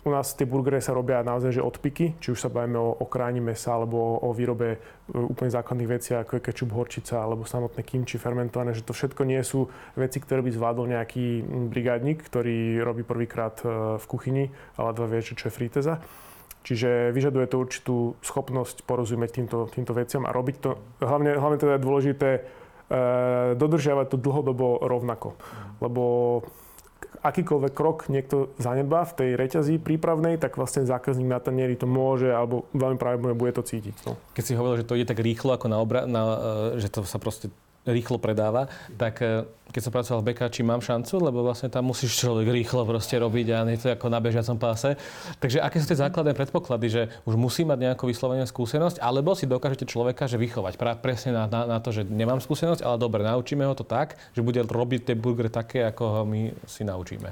[0.06, 3.06] u nás tie burgery sa robia naozaj že odpiky, či už sa bavíme o, o
[3.10, 4.80] kráni mesa alebo o, o výrobe e,
[5.18, 9.42] úplne základných vecí, ako je kečup, horčica alebo samotné kimči fermentované, že to všetko nie
[9.42, 9.66] sú
[9.98, 11.42] veci, ktoré by zvládol nejaký
[11.74, 15.98] brigádnik, ktorý robí prvýkrát e, v kuchyni, ale dva vie, čo je fríteza.
[16.66, 21.78] Čiže vyžaduje to určitú schopnosť porozumieť týmto, týmto veciam a robiť to, hlavne, hlavne teda
[21.78, 22.42] je dôležité e,
[23.58, 25.34] dodržiavať to dlhodobo rovnako.
[25.82, 26.04] Lebo
[27.26, 32.30] akýkoľvek krok niekto zanedbá v tej reťazí prípravnej, tak vlastne zákazník na tanieri to môže
[32.30, 33.96] alebo veľmi pravdepodobne bude to cítiť.
[34.06, 34.14] No.
[34.38, 36.22] Keď si hovoril, že to ide tak rýchlo ako na, obra- na
[36.78, 37.50] e, že to sa proste
[37.86, 38.68] rýchlo predáva,
[38.98, 42.86] tak e, keď som pracoval v Bekáči, mám šancu, lebo vlastne tam musíš človek rýchlo
[42.86, 44.98] proste robiť a nie to ako na bežiacom páse.
[45.38, 49.46] Takže aké sú tie základné predpoklady, že už musí mať nejakú vyslovenú skúsenosť, alebo si
[49.46, 53.22] dokážete človeka že vychovať pra, presne na, na, na, to, že nemám skúsenosť, ale dobre,
[53.22, 57.30] naučíme ho to tak, že bude robiť tie burgery také, ako ho my si naučíme.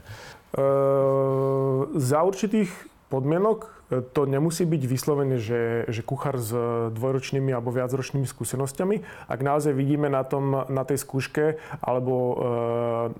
[0.53, 6.49] Uh, za určitých podmienok to nemusí byť vyslovene, že, že kuchár s
[6.89, 9.27] dvojročnými alebo viacročnými skúsenosťami.
[9.29, 12.35] Ak naozaj vidíme na, tom, na tej skúške alebo e,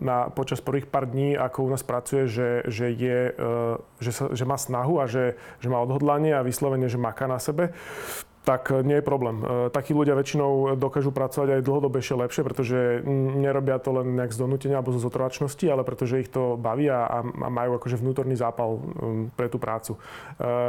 [0.02, 3.46] na, počas prvých pár dní, ako u nás pracuje, že, že, je, e,
[4.02, 7.38] že, sa, že má snahu a že, že má odhodlanie a vyslovene, že maká na
[7.38, 7.76] sebe,
[8.44, 9.40] tak nie je problém.
[9.40, 12.78] E, takí ľudia väčšinou dokážu pracovať aj dlhodobejšie lepšie, pretože
[13.40, 17.08] nerobia to len nejak z donútenia alebo zo zotrovačnosti, ale pretože ich to baví a,
[17.08, 18.84] a majú akože vnútorný zápal
[19.40, 19.96] pre tú prácu.
[19.96, 20.00] E,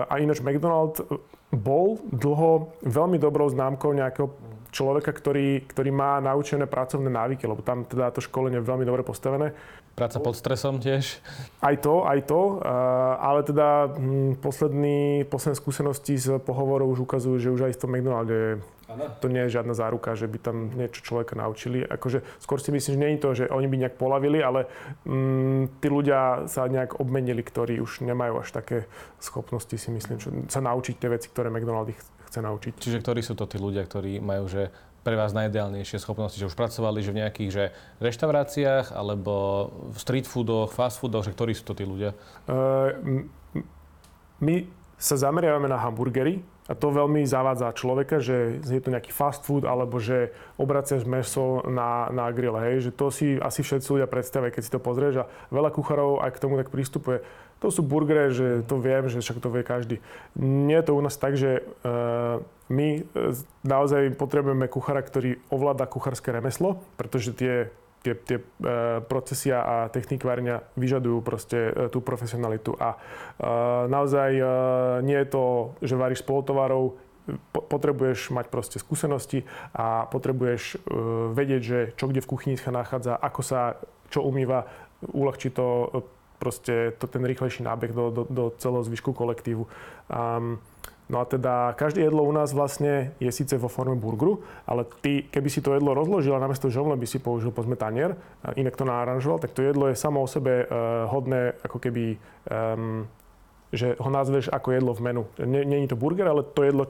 [0.06, 1.02] a ináč McDonald
[1.50, 4.30] bol dlho veľmi dobrou známkou nejakého
[4.74, 9.06] človeka, ktorý, ktorý má naučené pracovné návyky, lebo tam teda to školenie je veľmi dobre
[9.06, 9.54] postavené.
[9.94, 11.22] Práca pod stresom tiež?
[11.62, 12.58] Aj to, aj to.
[13.22, 17.90] Ale teda hm, posledný, posledné skúsenosti z pohovorov už ukazujú, že už aj v tom
[17.94, 18.58] McDonalde
[19.20, 21.82] to nie je žiadna záruka, že by tam niečo človeka naučili.
[21.82, 24.68] Akože skôr si myslím, že nie je to, že oni by nejak polavili, ale
[25.08, 28.84] mm, tí ľudia sa nejak obmenili, ktorí už nemajú až také
[29.18, 31.90] schopnosti, si myslím, že sa naučiť tie veci, ktoré McDonald
[32.28, 32.72] chce naučiť.
[32.76, 34.68] Čiže ktorí sú to tí ľudia, ktorí majú, že
[35.04, 37.64] pre vás najideálnejšie schopnosti, že už pracovali že v nejakých že
[38.00, 42.16] reštauráciách alebo v street foodoch, fast foodoch, že ktorí sú to tí ľudia?
[42.48, 43.28] Uh,
[44.40, 44.64] my
[44.96, 49.68] sa zameriavame na hamburgery a to veľmi zavádza človeka, že je to nejaký fast food
[49.68, 54.48] alebo že obraciaš meso na, na grill, hej, že to si asi všetci ľudia predstavia,
[54.48, 57.20] keď si to pozrieš a veľa kuchárov aj k tomu tak prístupuje.
[57.60, 59.96] To sú burgery, že to viem, že však to vie každý.
[60.40, 63.02] Nie je to u nás tak, že uh, my e,
[63.64, 67.68] naozaj potrebujeme kuchára, ktorý ovláda kuchárske remeslo, pretože tie
[68.04, 68.44] tie, tie e,
[69.08, 72.76] procesy a techniky varenia vyžadujú proste e, tú profesionalitu.
[72.76, 73.00] A
[73.88, 74.30] naozaj
[75.02, 76.94] nie je to, že varíš spolotovarov,
[77.50, 80.78] potrebuješ mať proste skúsenosti a potrebuješ
[81.32, 83.80] vedieť, že čo kde v kuchyni sa nachádza, ako sa
[84.12, 84.68] čo umýva,
[85.02, 85.90] uľahčí to
[86.38, 89.64] proste to, ten rýchlejší nábeh do, do, do celého zvyšku kolektívu.
[90.12, 90.60] Um,
[91.04, 95.28] No a teda každé jedlo u nás vlastne je síce vo forme burgeru, ale ty,
[95.28, 98.16] keby si to jedlo rozložil a namiesto žovle by si použil pozme tanier,
[98.56, 102.16] inak to naaranžoval, tak to jedlo je samo o sebe uh, hodné ako keby,
[102.48, 103.04] um,
[103.68, 105.22] že ho nazveš ako jedlo v menu.
[105.44, 106.88] Není to burger, ale to jedlo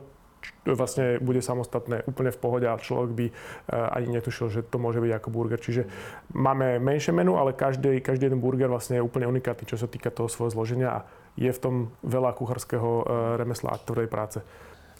[0.62, 5.02] vlastne bude samostatné úplne v pohode a človek by uh, ani netušil, že to môže
[5.02, 5.58] byť ako burger.
[5.58, 5.90] Čiže
[6.36, 10.14] máme menšie menu, ale každý, každý jeden burger vlastne je úplne unikátny, čo sa týka
[10.14, 11.74] toho svojho zloženia a je v tom
[12.06, 13.04] veľa kuchárskeho e,
[13.38, 14.38] remesla a tvrdej práce.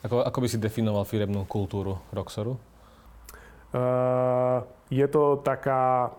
[0.05, 2.61] Ako, ako by si definoval firemnú kultúru Roxoru?
[3.75, 6.13] Uh, je to taká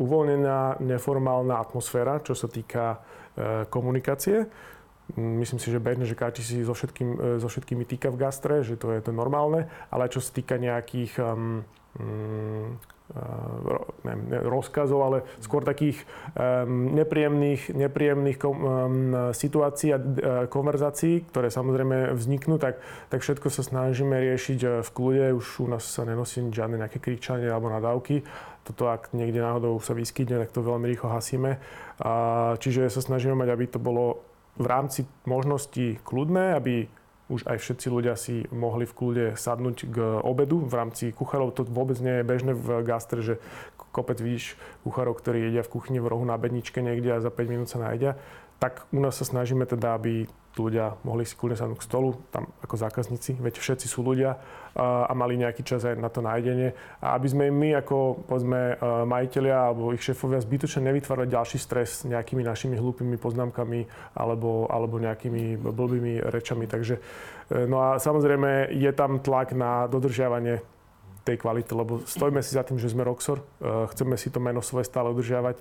[0.00, 4.48] uvoľnená, neformálna atmosféra, čo sa týka uh, komunikácie.
[5.18, 8.80] Myslím si, že bežne, že káči si so, všetkým, so všetkými týka v gastre, že
[8.80, 11.60] to je to normálne, ale čo sa týka nejakých um,
[12.00, 12.80] um,
[14.00, 16.08] neviem, rozkazov, ale skôr takých
[16.72, 18.38] nepríjemných, nepríjemných
[19.36, 20.04] situácií a uh,
[20.48, 22.80] konverzácií, ktoré samozrejme vzniknú, tak,
[23.12, 25.36] tak všetko sa snažíme riešiť e, v kľude.
[25.36, 28.24] Už u nás sa nenosí žiadne nejaké kričanie alebo nadávky.
[28.64, 31.60] Toto, ak niekde náhodou sa vyskytne, tak to veľmi rýchlo hasíme.
[32.00, 34.24] Uh, čiže sa snažíme mať, aby to bolo
[34.56, 36.88] v rámci možností kľudné, aby
[37.32, 41.56] už aj všetci ľudia si mohli v kľude sadnúť k obedu v rámci kuchárov.
[41.56, 43.40] To vôbec nie je bežné v gastre, že
[43.94, 47.48] kopec vidíš kuchárov, ktorí jedia v kuchyni v rohu na bedničke niekde a za 5
[47.48, 48.20] minút sa najedia.
[48.60, 52.52] Tak u nás sa snažíme teda, aby ľudia mohli si kľudne sadnúť k stolu, tam
[52.62, 54.38] ako zákazníci, veď všetci sú ľudia
[54.74, 56.74] a, mali nejaký čas aj na to nájdenie.
[57.00, 62.42] A aby sme my ako povedzme majiteľia alebo ich šéfovia zbytočne nevytvárali ďalší stres nejakými
[62.42, 63.86] našimi hlúpými poznámkami
[64.18, 66.66] alebo, alebo nejakými blbými rečami.
[66.66, 66.98] Takže,
[67.50, 70.60] e, no a samozrejme je tam tlak na dodržiavanie
[71.24, 73.44] tej kvality, lebo stojíme si za tým, že sme Roxor, e,
[73.96, 75.56] chceme si to meno svoje stále udržiavať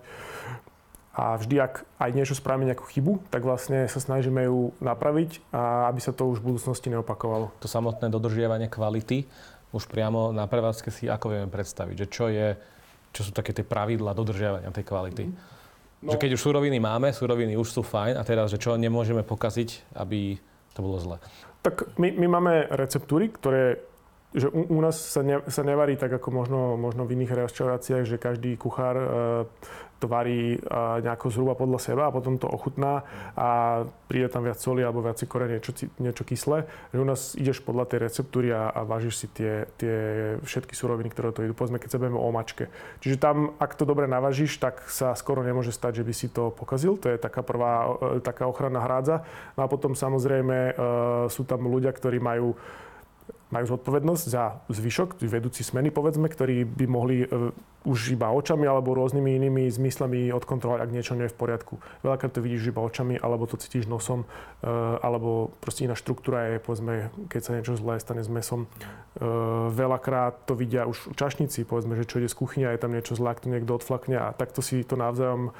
[1.13, 5.85] a vždy, ak aj niečo spravíme nejakú chybu, tak vlastne sa snažíme ju napraviť a
[5.93, 7.53] aby sa to už v budúcnosti neopakovalo.
[7.61, 9.29] To samotné dodržiavanie kvality
[9.73, 12.57] už priamo na prevádzke si ako vieme predstaviť, že čo je,
[13.13, 15.23] čo sú také tie pravidla dodržiavania tej kvality.
[16.01, 16.13] No.
[16.13, 19.97] Že keď už suroviny máme, suroviny už sú fajn a teraz, že čo nemôžeme pokaziť,
[19.97, 20.41] aby
[20.73, 21.17] to bolo zle.
[21.61, 23.81] Tak my, my máme receptúry, ktoré
[24.33, 28.03] že u, u nás sa, ne, sa nevarí tak ako možno, možno v iných reštauráciách,
[28.09, 29.07] že každý kuchár e,
[30.03, 30.59] to varí
[30.99, 33.07] nejako zhruba podľa seba a potom to ochutná
[33.39, 36.67] a príde tam viac soli alebo viac kore, niečo, niečo kyslé.
[36.91, 39.95] Že u nás ideš podľa tej receptúry a, a vážiš si tie, tie
[40.43, 41.55] všetky suroviny, ktoré to idú.
[41.55, 42.67] Povedzme, keď sa o mačke.
[42.99, 46.51] Čiže tam, ak to dobre navažíš, tak sa skoro nemôže stať, že by si to
[46.51, 46.99] pokazil.
[46.99, 49.23] To je taká prvá e, taká ochranná hrádza.
[49.55, 50.73] No a potom samozrejme e,
[51.31, 52.59] sú tam ľudia, ktorí majú
[53.53, 57.53] majú zodpovednosť za zvyšok, vedúci smeny povedzme, ktorí by mohli uh,
[57.85, 61.73] už iba očami alebo rôznymi inými zmyslami odkontrolovať, ak niečo nie je v poriadku.
[62.01, 66.63] Veľakrát to vidíš iba očami, alebo to cítiš nosom, uh, alebo proste iná štruktúra je,
[66.63, 68.65] povedzme, keď sa niečo zlé stane s mesom.
[69.19, 73.13] Uh, veľakrát to vidia už čašníci, povedzme, že čo ide z kuchyne je tam niečo
[73.13, 75.53] zlé, ak to niekto odflakne a takto si to navzájom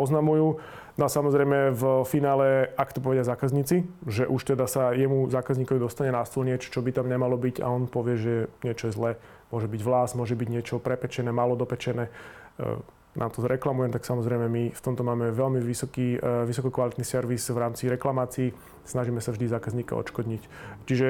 [0.00, 0.62] oznamujú.
[0.98, 5.78] No a samozrejme v finále, ak to povedia zákazníci, že už teda sa jemu zákazníkovi
[5.78, 8.34] dostane na stôl niečo, čo by tam nemalo byť a on povie, že
[8.66, 9.10] niečo je zlé.
[9.54, 12.10] Môže byť vlás, môže byť niečo prepečené, malo dopečené.
[12.10, 12.82] E,
[13.14, 17.62] nám to zreklamujem, tak samozrejme my v tomto máme veľmi vysoký, e, vysokokvalitný servis v
[17.62, 18.50] rámci reklamácií.
[18.82, 20.42] Snažíme sa vždy zákazníka odškodniť.
[20.90, 21.08] Čiže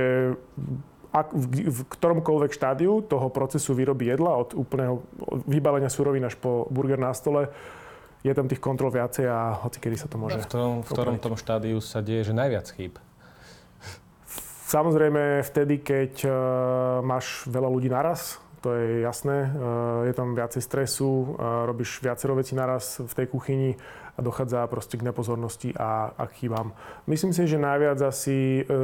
[1.16, 5.00] ak v, v ktoromkoľvek štádiu toho procesu výroby jedla, od úplného
[5.48, 7.48] vybalenia surovín až po burger na stole,
[8.22, 10.42] je tam tých kontrol viacej a hoci kedy sa to môže.
[10.42, 12.98] v ktorom, v ktorom tom štádiu sa deje, že najviac chýb?
[14.68, 16.32] Samozrejme vtedy, keď uh,
[17.00, 19.48] máš veľa ľudí naraz, to je jasné.
[19.48, 23.80] Uh, je tam viacej stresu, uh, robíš viacero vecí naraz v tej kuchyni
[24.18, 26.74] a dochádza proste k nepozornosti a, a k chybám.
[27.06, 28.74] Myslím si, že najviac asi e,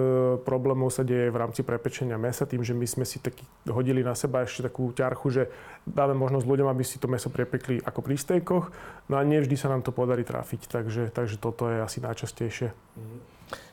[0.47, 4.15] problémov sa deje v rámci prepečenia mesa, tým, že my sme si taký hodili na
[4.15, 5.43] seba ešte takú ťarchu, že
[5.83, 8.65] dáme možnosť ľuďom, aby si to meso prepekli ako pri stejkoch,
[9.11, 12.71] no a nevždy sa nám to podarí trafiť, takže, takže toto je asi najčastejšie.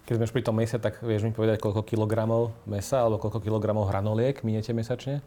[0.10, 3.40] Keď sme už pri tom mese, tak vieš mi povedať, koľko kilogramov mesa alebo koľko
[3.40, 5.22] kilogramov hranoliek miniete mesačne?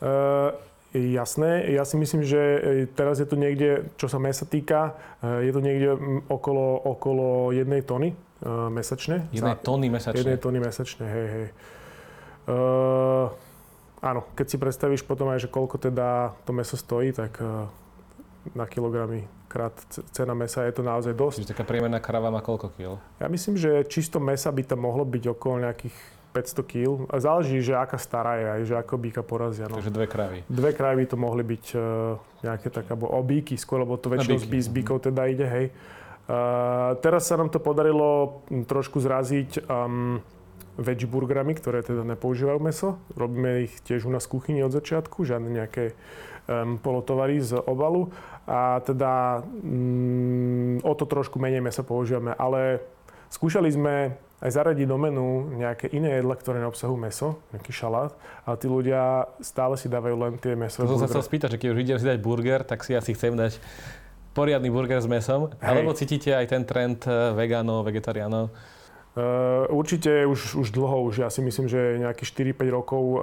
[0.00, 0.54] Uh,
[0.90, 2.58] Jasné, ja si myslím, že e,
[2.90, 5.94] teraz je to niekde, čo sa mesa týka, e, je to niekde
[6.26, 9.30] okolo, okolo jednej tony uh, mesačne.
[9.30, 10.18] Jednej tony mesačne?
[10.18, 11.46] Jednej tony mesačne, hej, hej.
[12.50, 13.30] Uh,
[14.02, 17.70] áno, keď si predstavíš potom aj, že koľko teda to meso stojí, tak uh,
[18.58, 19.74] na kilogramy krát
[20.10, 21.42] cena mesa je to naozaj dosť.
[21.42, 22.98] Čiže taká priemerná krava má koľko kil?
[23.18, 25.94] Ja myslím, že čisto mesa by tam mohlo byť okolo nejakých
[26.30, 27.10] 500 kg.
[27.18, 29.66] Záleží, že aká stará je, aj že ako býka porazia.
[29.66, 29.82] No.
[29.82, 30.38] Takže dve kravy.
[30.46, 31.82] Dve kravy to mohli byť uh,
[32.46, 35.66] nejaké také, alebo obíky skôr, lebo to väčšinou z, bíkov teda ide, hej.
[36.30, 40.22] Uh, teraz sa nám to podarilo trošku zraziť um,
[40.78, 43.02] veggie burgerami, ktoré teda nepoužívajú meso.
[43.18, 45.98] Robíme ich tiež u nás v kuchyni od začiatku, žiadne nejaké
[46.46, 48.14] um, polotovary z obalu.
[48.46, 52.78] A teda um, o to trošku menej mesa používame, ale
[53.34, 58.16] skúšali sme aj zaradiť do menu nejaké iné jedla, ktoré neobsahujú meso, nejaký šalát,
[58.48, 60.80] ale tí ľudia stále si dávajú len tie meso.
[60.80, 63.12] To som sa chcel spýtať, že keď už idem si dať burger, tak si asi
[63.12, 63.60] chcem dať
[64.32, 65.66] poriadny burger s mesom, Hej.
[65.68, 68.48] alebo cítite aj ten trend eh, vegánov, vegetariánov?
[69.10, 73.18] Uh, určite už, už dlho, už ja si myslím, že nejakých 4-5 rokov uh,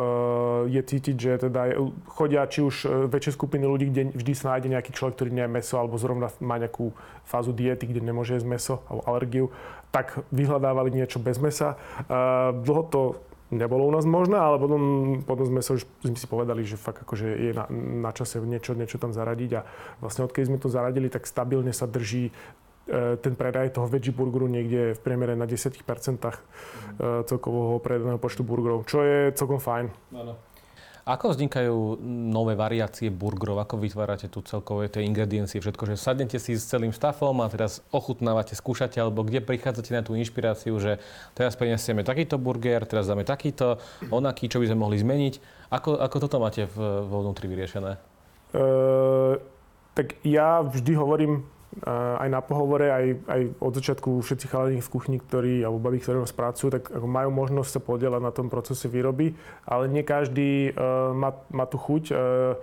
[0.67, 1.79] je cítiť, že teda
[2.11, 5.55] chodia či už väčšie skupiny ľudí, kde vždy sa nájde nejaký človek, ktorý nie je
[5.55, 6.91] meso, alebo zrovna má nejakú
[7.23, 9.47] fázu diety, kde nemôže jesť meso, alebo alergiu
[9.87, 11.79] tak vyhľadávali niečo bez mesa.
[12.51, 13.01] Dlho to
[13.51, 14.81] nebolo u nás možné, ale potom,
[15.23, 17.65] potom sme, sa už, sme si povedali, že fakt akože je na,
[18.03, 19.61] na čase niečo, niečo tam zaradiť a
[20.03, 22.35] vlastne odkedy sme to zaradili, tak stabilne sa drží
[23.19, 26.31] ten predaj toho veggie burgeru niekde v priemere na 10% mm.
[27.27, 29.91] celkového predaného počtu burgerov, čo je celkom fajn.
[30.15, 30.39] Ano.
[31.07, 33.63] Ako vznikajú nové variácie burgerov?
[33.63, 35.87] Ako vytvárate tu celkové tie ingrediencie, všetko?
[35.87, 40.19] Že sadnete si s celým stafom a teraz ochutnávate, skúšate, alebo kde prichádzate na tú
[40.19, 40.99] inšpiráciu, že
[41.31, 43.79] teraz prinesieme takýto burger, teraz dáme takýto,
[44.11, 45.33] onaký, čo by sme mohli zmeniť.
[45.71, 47.95] Ako, ako toto máte vo vnútri vyriešené?
[48.51, 49.39] Uh,
[49.95, 51.47] tak ja vždy hovorím
[51.85, 56.17] aj na pohovore, aj, aj od začiatku všetci chalani v kuchni, ktorí, alebo babi, ktorí
[56.21, 59.37] nás pracujú, tak majú možnosť sa podielať na tom procese výroby,
[59.67, 62.03] ale nie každý uh, má, má tú chuť.
[62.09, 62.57] Uh,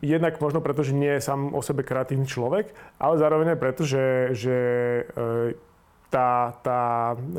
[0.00, 3.82] jednak možno preto, že nie je sám o sebe kreatívny človek, ale zároveň aj preto,
[3.84, 4.56] že, že
[5.12, 5.52] uh,
[6.10, 6.80] tá, tá,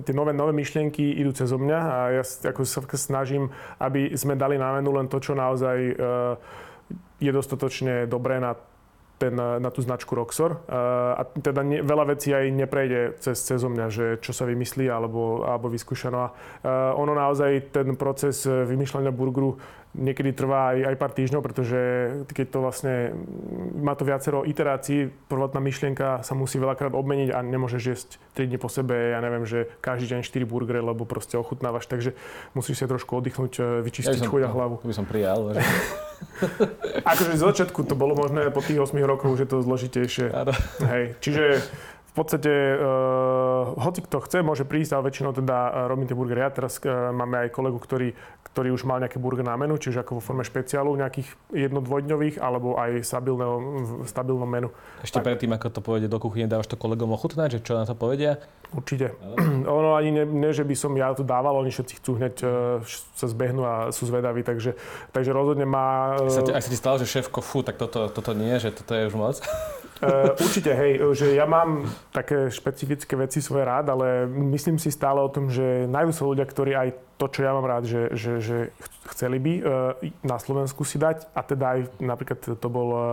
[0.06, 3.52] tie nové, nové myšlienky idú cez mňa a ja ako sa snažím,
[3.84, 5.78] aby sme dali na menu len to, čo naozaj
[7.22, 8.56] je dostatočne dobré na
[9.22, 10.66] ten, na tú značku Roxor.
[10.66, 15.46] A teda ne, veľa vecí aj neprejde cez, cez mňa, že čo sa vymyslí alebo,
[15.46, 16.18] alebo vyskúšano.
[16.18, 16.28] A
[16.98, 21.80] ono naozaj, ten proces vymýšľania burgeru niekedy trvá aj, aj pár týždňov, pretože
[22.32, 22.96] keď to vlastne
[23.76, 28.58] má to viacero iterácií, prvotná myšlienka sa musí veľakrát obmeniť a nemôžeš jesť 3 dní
[28.58, 32.16] po sebe, ja neviem, že každý deň 4 burgery, lebo proste ochutnávaš, takže
[32.56, 34.80] musíš si trošku oddychnúť, e, vyčistiť ja chuť a hlavu.
[34.80, 35.52] To by som prijal.
[36.22, 36.48] Že...
[37.12, 40.26] akože z začiatku to bolo možné, po tých 8 rokoch už je to zložitejšie.
[40.86, 41.62] Hej, čiže
[42.12, 42.80] v podstate uh,
[43.78, 46.42] hoci kto chce, môže prísť, ale väčšinou teda uh, robím tie burgery.
[46.42, 48.14] Ja teraz uh, máme aj kolegu, ktorý,
[48.52, 52.42] ktorý už mal nejaké burger na menu, čiže ako vo forme špeciálu nejakých jedno dvojdňových,
[52.42, 53.56] alebo aj stabilného,
[54.10, 54.70] stabilnom menu.
[55.06, 55.32] Ešte tak.
[55.32, 58.42] predtým, ako to povede do kuchyne, dávaš to kolegom ochutnať, že čo na to povedia?
[58.72, 59.16] Určite.
[59.80, 62.36] ono ani ne, ne, že by som ja to dával, oni všetci chcú hneď
[63.16, 64.74] sa zbehnú a sú zvedaví, takže,
[65.12, 66.18] takže rozhodne má...
[66.18, 66.56] Uh...
[66.56, 69.16] Ak sa ti stalo, že šéfko, fú, tak toto, toto nie, že toto je už
[69.16, 69.38] moc?
[70.02, 75.20] Uh, určite, hej, že ja mám také špecifické veci svoje rád, ale myslím si stále
[75.20, 78.40] o tom, že nájdú sa ľudia, ktorí aj to, čo ja mám rád, že, že,
[78.40, 78.58] že
[79.12, 79.64] chceli by uh,
[80.24, 81.28] na Slovensku si dať.
[81.36, 83.04] A teda aj napríklad to bol uh,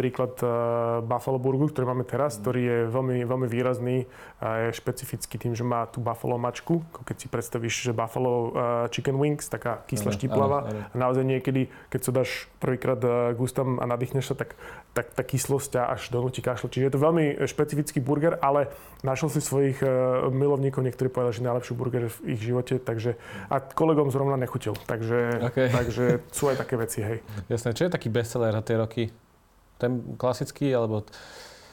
[0.00, 2.38] príklad uh, Buffalo Burgu, ktorý máme teraz, mm.
[2.40, 4.08] ktorý je veľmi, veľmi výrazný
[4.40, 6.80] a je špecifický tým, že má tú Buffalo mačku.
[7.04, 8.48] Keď si predstavíš, že Buffalo uh,
[8.88, 10.58] Chicken Wings, taká kyslá štiplava.
[10.88, 14.56] A naozaj niekedy, keď sa dáš prvýkrát uh, gustom a nadýchneš sa, tak,
[14.96, 16.70] tak tá kyslosť ťa až donúti kašľať.
[16.72, 18.72] Čiže je to veľmi špecifický burger, ale
[19.04, 19.82] našiel si svojich
[20.30, 23.18] milovníkov, niektorí povedali, že najlepší burger v ich živote, takže
[23.50, 24.78] a kolegom zrovna nechutil.
[24.86, 25.68] Takže, okay.
[25.68, 27.18] takže sú aj také veci, hej.
[27.50, 29.02] Jasné, čo je taký bestseller za tie roky?
[29.80, 31.08] Ten klasický, alebo...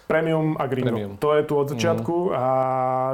[0.07, 0.87] Premium a Gringo.
[0.87, 1.13] Premium.
[1.19, 2.31] To je tu od začiatku mm.
[2.31, 2.45] a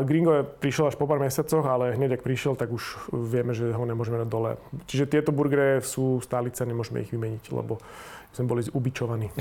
[0.06, 3.74] Gringo je prišiel až po pár mesiacoch, ale hneď ak prišiel, tak už vieme, že
[3.74, 4.62] ho nemôžeme dať dole.
[4.86, 7.82] Čiže tieto burgery sú stálice, nemôžeme ich vymeniť, lebo
[8.30, 9.34] sme boli zubičovaní.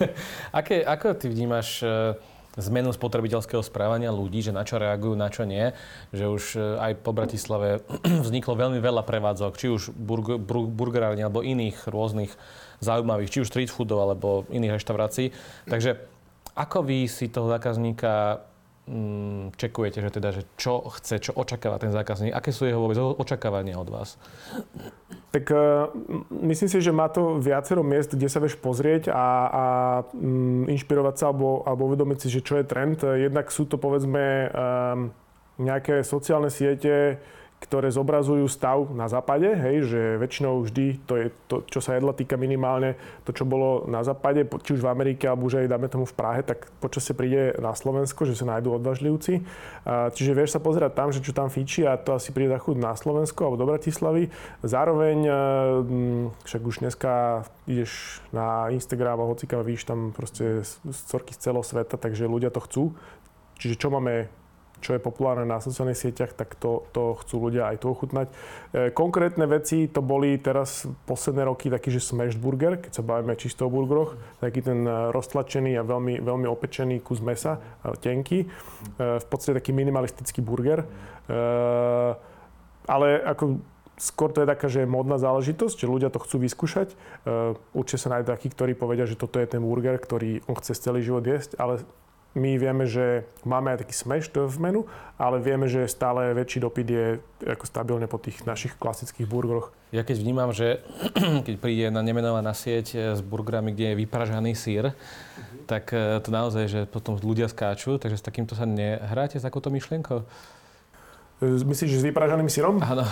[0.58, 2.18] Aké, ako ty vnímaš e,
[2.58, 5.70] zmenu spotrebiteľského správania ľudí, že na čo reagujú, na čo nie.
[6.10, 7.86] Že už e, aj po Bratislave
[8.26, 10.42] vzniklo veľmi veľa prevádzok, či už burg,
[10.74, 12.34] burgerárne alebo iných rôznych
[12.80, 15.32] zaujímavých, či už street foodov alebo iných reštaurácií.
[15.68, 15.96] Takže
[16.56, 18.40] ako vy si toho zákazníka
[18.88, 22.96] mm, čekujete, že teda, že čo chce, čo očakáva ten zákazník, aké sú jeho vôbec
[22.96, 24.16] očakávania od vás?
[25.34, 25.92] Tak uh,
[26.48, 29.64] myslím si, že má to viacero miest, kde sa vieš pozrieť a, a
[30.16, 33.04] um, inšpirovať sa alebo, alebo uvedomiť si, že čo je trend.
[33.04, 35.12] Jednak sú to povedzme um,
[35.60, 37.20] nejaké sociálne siete,
[37.56, 42.12] ktoré zobrazujú stav na západe, hej, že väčšinou vždy to je to, čo sa jedla
[42.12, 45.88] týka minimálne, to, čo bolo na západe, či už v Amerike, alebo už aj dáme
[45.88, 49.42] tomu v Prahe, tak počasie príde na Slovensko, že sa nájdú odvážlivci.
[49.88, 52.92] Čiže vieš sa pozerať tam, že čo tam fíči a to asi príde chuť na
[52.92, 54.28] Slovensko alebo do Bratislavy.
[54.60, 55.18] Zároveň,
[56.44, 60.60] však už dneska ideš na Instagram a hocikam víš tam proste
[60.92, 62.84] storky z celého sveta, takže ľudia to chcú.
[63.56, 64.28] Čiže čo máme
[64.80, 68.26] čo je populárne na sociálnych sieťach, tak to, to chcú ľudia aj tu ochutnať.
[68.28, 68.34] E,
[68.92, 73.66] konkrétne veci to boli teraz posledné roky taký, že smash burger, keď sa bavíme čisto
[73.66, 78.46] o burgeroch, taký ten e, roztlačený a veľmi, veľmi opečený kus mesa, e, tenký, e,
[78.98, 80.84] v podstate taký minimalistický burger.
[80.84, 80.86] E,
[82.86, 83.58] ale ako
[83.96, 86.92] skôr to je taká, že je modná záležitosť, že ľudia to chcú vyskúšať.
[87.24, 90.76] Uh, určite sa nájdú takí, ktorí povedia, že toto je ten burger, ktorý on chce
[90.76, 91.82] celý život jesť, ale
[92.36, 94.84] my vieme, že máme aj taký smash v menu,
[95.16, 97.04] ale vieme, že stále väčší dopyt je
[97.48, 99.72] ako stabilne po tých našich klasických burgeroch.
[99.88, 100.84] Ja keď vnímam, že
[101.48, 105.64] keď príde na nemenovaná sieť eh, s burgerami, kde je vypražaný sír, uh-huh.
[105.64, 109.72] tak eh, to naozaj, že potom ľudia skáču, takže s takýmto sa nehráte s takouto
[109.72, 110.28] myšlienkou?
[111.40, 112.80] Myslíš, že s vypražaným sírom?
[112.80, 113.04] Áno.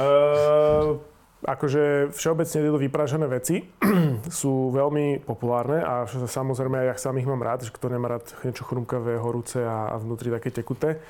[0.00, 0.96] Uh,
[1.40, 3.64] akože všeobecne tieto vypražené veci
[4.40, 8.68] sú veľmi populárne a samozrejme ja sám ich mám rád, že kto nemá rád niečo
[8.68, 11.00] chrumkavé, horúce a, a vnútri také tekuté.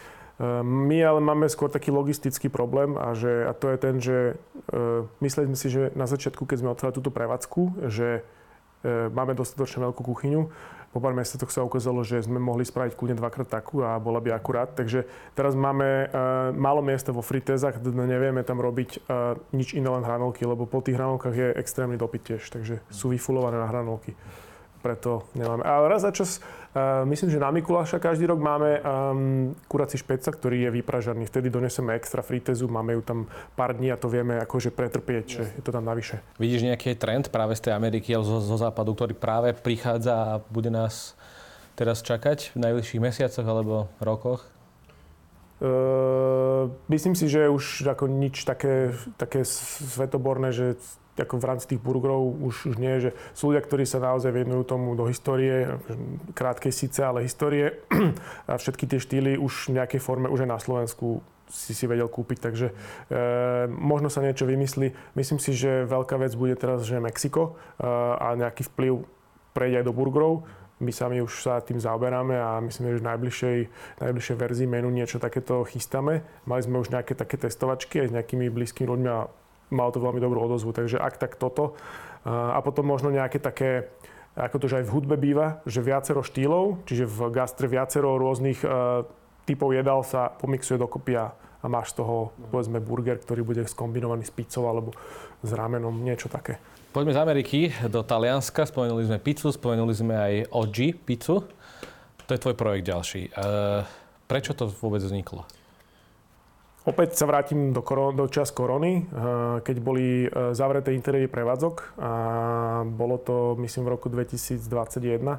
[0.41, 4.19] Ehm, my ale máme skôr taký logistický problém a, že, a to je ten, že
[4.73, 9.37] uh, mysleli sme si, že na začiatku, keď sme otvorili túto prevádzku, že uh, máme
[9.37, 10.43] dostatočne veľkú kuchyňu,
[10.91, 14.35] po pár mesiacoch sa ukázalo, že sme mohli spraviť kľudne dvakrát takú a bola by
[14.35, 14.75] akurát.
[14.75, 15.07] Takže
[15.39, 20.43] teraz máme uh, málo miesta vo fritézach, nevieme tam robiť uh, nič iné len hranolky,
[20.43, 24.19] lebo po tých hranolkách je extrémny dopyt tiež, takže sú vyfulované na hranolky
[24.81, 25.63] preto nemáme.
[25.63, 30.33] Ale raz za čas, uh, myslím, že na Mikuláša každý rok máme um, kurací špeca,
[30.33, 31.29] ktorý je vypražaný.
[31.29, 33.19] Vtedy doneseme extra fritezu, máme ju tam
[33.55, 36.25] pár dní a to vieme akože pretrpieť, že je to tam navyše.
[36.41, 40.31] Vidíš nejaký trend práve z tej Ameriky alebo zo, zo západu, ktorý práve prichádza a
[40.49, 41.15] bude nás
[41.79, 44.45] teraz čakať v najbližších mesiacoch alebo rokoch?
[45.61, 50.81] Uh, myslím si, že už ako nič také, také svetoborné, že
[51.23, 54.63] ako v rámci tých burgerov už, už nie, že sú ľudia, ktorí sa naozaj venujú
[54.65, 55.79] tomu do histórie,
[56.33, 57.81] krátkej síce, ale histórie
[58.51, 62.07] a všetky tie štýly už v nejakej forme už aj na Slovensku si si vedel
[62.07, 62.75] kúpiť, takže e,
[63.69, 65.19] možno sa niečo vymyslí.
[65.19, 69.03] Myslím si, že veľká vec bude teraz, že Mexiko e, a nejaký vplyv
[69.51, 70.47] prejde aj do burgerov.
[70.81, 73.59] My sami už sa tým zaoberáme a myslím, že v najbližšej,
[74.01, 76.25] najbližšej verzii menu niečo takéto chystáme.
[76.49, 79.29] Mali sme už nejaké také testovačky aj s nejakými blízkymi ľuďmi a
[79.71, 80.75] malo to veľmi dobrú odozvu.
[80.75, 81.79] Takže ak tak toto.
[82.27, 83.89] A potom možno nejaké také,
[84.37, 88.61] ako to už aj v hudbe býva, že viacero štýlov, čiže v gastre viacero rôznych
[88.61, 89.09] uh,
[89.49, 94.29] typov jedal sa pomixuje dokopy a, a máš z toho, povedzme, burger, ktorý bude skombinovaný
[94.29, 94.93] s pizzou alebo
[95.41, 96.61] s ramenom, niečo také.
[96.91, 98.67] Poďme z Ameriky do Talianska.
[98.67, 101.47] Spomenuli sme pizzu, spomenuli sme aj OG pizzu.
[102.27, 103.33] To je tvoj projekt ďalší.
[103.33, 103.87] Uh,
[104.27, 105.47] prečo to vôbec vzniklo?
[106.91, 112.03] Opäť sa vrátim do, koron- do čas korony, eh, keď boli eh, zavreté interiéry prevádzok
[112.03, 112.13] a
[112.83, 115.39] bolo to, myslím, v roku 2021.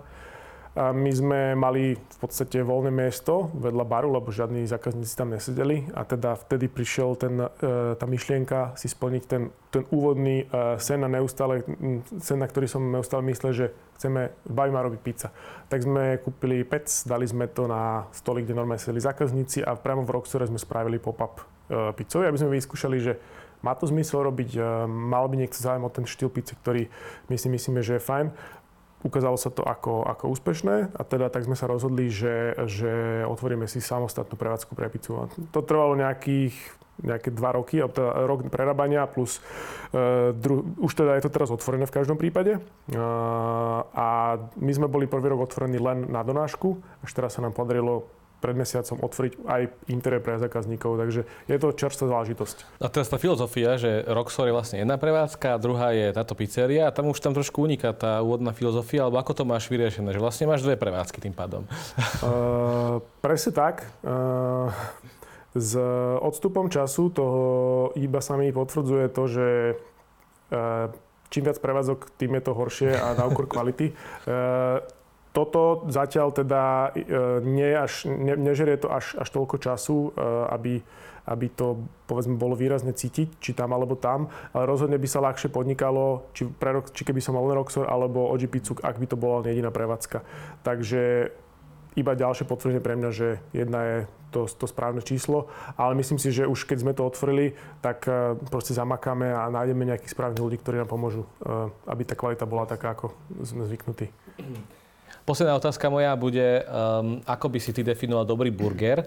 [0.72, 5.84] My sme mali v podstate voľné miesto vedľa baru, lebo žiadni zákazníci tam nesedeli.
[5.92, 11.04] A teda vtedy prišiel ten, e, tá myšlienka si splniť ten, ten úvodný e, sen
[11.04, 11.68] a neustále,
[12.24, 13.66] sen, na ktorý som neustále myslel, že
[14.00, 15.36] chceme v Bajma robiť pizza.
[15.68, 20.08] Tak sme kúpili pec, dali sme to na stolik, kde normálne sedeli zákazníci a priamo
[20.08, 23.20] v Roxore sme spravili pop-up e, pizzový, aby sme vyskúšali, že
[23.62, 24.58] má to zmysel robiť,
[24.90, 26.90] mal by niekto záujem o ten štýl pizzy, ktorý
[27.30, 28.34] my si myslíme, že je fajn
[29.02, 33.66] ukázalo sa to ako, ako úspešné a teda tak sme sa rozhodli, že, že otvoríme
[33.66, 35.30] si samostatnú prevádzku pre pizzu.
[35.54, 36.54] To trvalo nejakých
[37.02, 41.90] nejaké dva roky, teda rok prerábania plus uh, dru- už teda je to teraz otvorené
[41.90, 42.62] v každom prípade.
[42.94, 47.58] Uh, a my sme boli prvý rok otvorení len na donášku, až teraz sa nám
[47.58, 48.06] podarilo
[48.42, 49.62] pred mesiacom otvoriť aj
[49.94, 52.82] interiér pre zákazníkov, takže je to čerstvá záležitosť.
[52.82, 56.96] A teraz tá filozofia, že Roxor je vlastne jedna prevádzka, druhá je táto pizzeria a
[56.96, 60.50] tam už tam trošku uniká tá úvodná filozofia, alebo ako to máš vyriešené, že vlastne
[60.50, 61.70] máš dve prevádzky tým pádom.
[62.26, 63.86] Uh, presne tak.
[64.02, 64.74] Uh,
[65.54, 65.78] s
[66.20, 67.44] odstupom času toho
[68.00, 69.48] iba sa mi potvrdzuje to, že
[70.50, 70.90] uh,
[71.30, 73.94] čím viac prevádzok, tým je to horšie a na úkor kvality.
[74.26, 74.82] Uh,
[75.32, 80.74] toto zatiaľ teda e, nie až, ne, nežerie to až, až toľko času, e, aby,
[81.32, 85.48] aby to povedzme bolo výrazne cítiť, či tam alebo tam, ale rozhodne by sa ľahšie
[85.48, 89.16] podnikalo, či, pre, či keby som mal len Roxor alebo OG Pizzu, ak by to
[89.16, 90.20] bola jediná prevádzka.
[90.68, 91.32] Takže
[91.96, 93.98] iba ďalšie potvrdenie pre mňa, že jedna je
[94.32, 98.36] to, to správne číslo, ale myslím si, že už keď sme to otvorili, tak e,
[98.52, 101.24] proste zamakáme a nájdeme nejakých správnych ľudí, ktorí nám pomôžu,
[101.88, 103.16] aby tá kvalita bola taká, ako
[103.48, 104.12] sme zvyknutí.
[105.26, 109.06] Posledná otázka moja bude, um, ako by si ty definoval dobrý burger?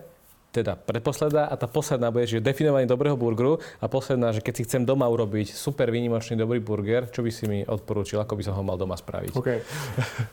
[0.54, 4.62] Teda predposledná a tá posledná bude, že definovanie dobrého burgeru a posledná, že keď si
[4.62, 8.54] chcem doma urobiť super výnimočný dobrý burger, čo by si mi odporúčil, ako by som
[8.54, 9.34] ho mal doma spraviť?
[9.34, 9.58] Okay.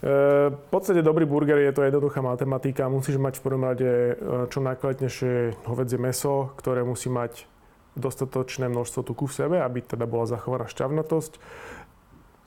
[0.02, 2.86] E, v podstate dobrý burger je to jednoduchá matematika.
[2.86, 4.14] Musíš mať v prvom rade e,
[4.50, 7.50] čo najkvalitnejšie hovedzie meso, ktoré musí mať
[7.98, 11.34] dostatočné množstvo tuku v sebe, aby teda bola zachovaná šťavnatosť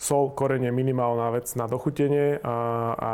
[0.04, 2.56] sol, korenie minimálna vec na dochutenie a,
[2.92, 3.12] a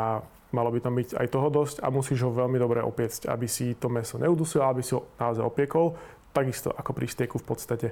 [0.51, 3.79] malo by tam byť aj toho dosť a musíš ho veľmi dobre opiecť, aby si
[3.79, 5.95] to meso neudusil, aby si ho naozaj opiekol,
[6.35, 7.87] takisto ako pri stieku v podstate.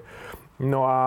[0.59, 0.99] No a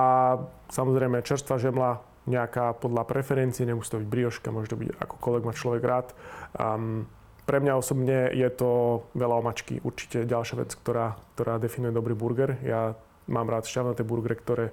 [0.73, 5.53] samozrejme čerstvá žemla, nejaká podľa preferencie, nemusí to byť brioška, môže to byť akokoľvek má
[5.53, 6.09] človek rád.
[6.55, 7.05] Um,
[7.43, 12.55] pre mňa osobne je to veľa omačky, určite ďalšia vec, ktorá, ktorá definuje dobrý burger.
[12.63, 12.95] Ja
[13.27, 14.71] mám rád šťavnaté burgery, ktoré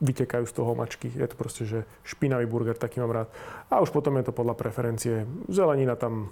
[0.00, 1.08] vytekajú z toho mačky.
[1.08, 3.28] Je to proste, že špinavý burger, taký mám rád.
[3.72, 5.24] A už potom je to podľa preferencie.
[5.48, 6.28] Zelenina tam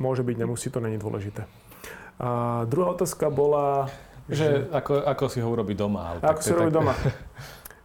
[0.00, 1.44] môže byť, nemusí, to není dôležité.
[2.20, 3.92] A druhá otázka bola...
[4.30, 6.16] Že, že ako, ako si ho urobiť doma.
[6.22, 6.94] Ako si ho robiť doma.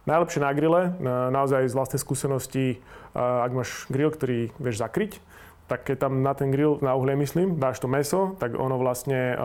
[0.08, 0.82] Najlepšie na grille,
[1.28, 2.80] naozaj z vlastnej skúsenosti,
[3.12, 5.20] ak máš grill, ktorý vieš zakryť,
[5.68, 9.36] tak keď tam na ten grill, na uhlie myslím, dáš to meso, tak ono vlastne,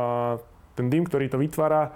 [0.79, 1.91] ten dym, ktorý to vytvára,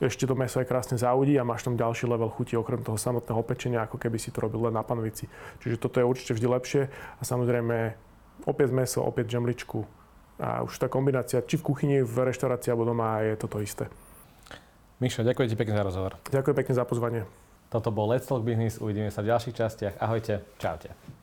[0.00, 3.44] ešte to meso aj krásne zaudí a máš tam ďalší level chuti okrem toho samotného
[3.44, 5.28] pečenia, ako keby si to robil len na panvici.
[5.60, 7.94] Čiže toto je určite vždy lepšie a samozrejme
[8.48, 9.84] opäť meso, opäť žemličku
[10.40, 13.92] a už tá kombinácia, či v kuchyni, v reštaurácii alebo doma je toto isté.
[15.04, 16.16] Mišo, ďakujem ti pekne za rozhovor.
[16.32, 17.22] Ďakujem pekne za pozvanie.
[17.68, 19.94] Toto bol Let's Talk Business, uvidíme sa v ďalších častiach.
[20.00, 21.19] Ahojte, čaute.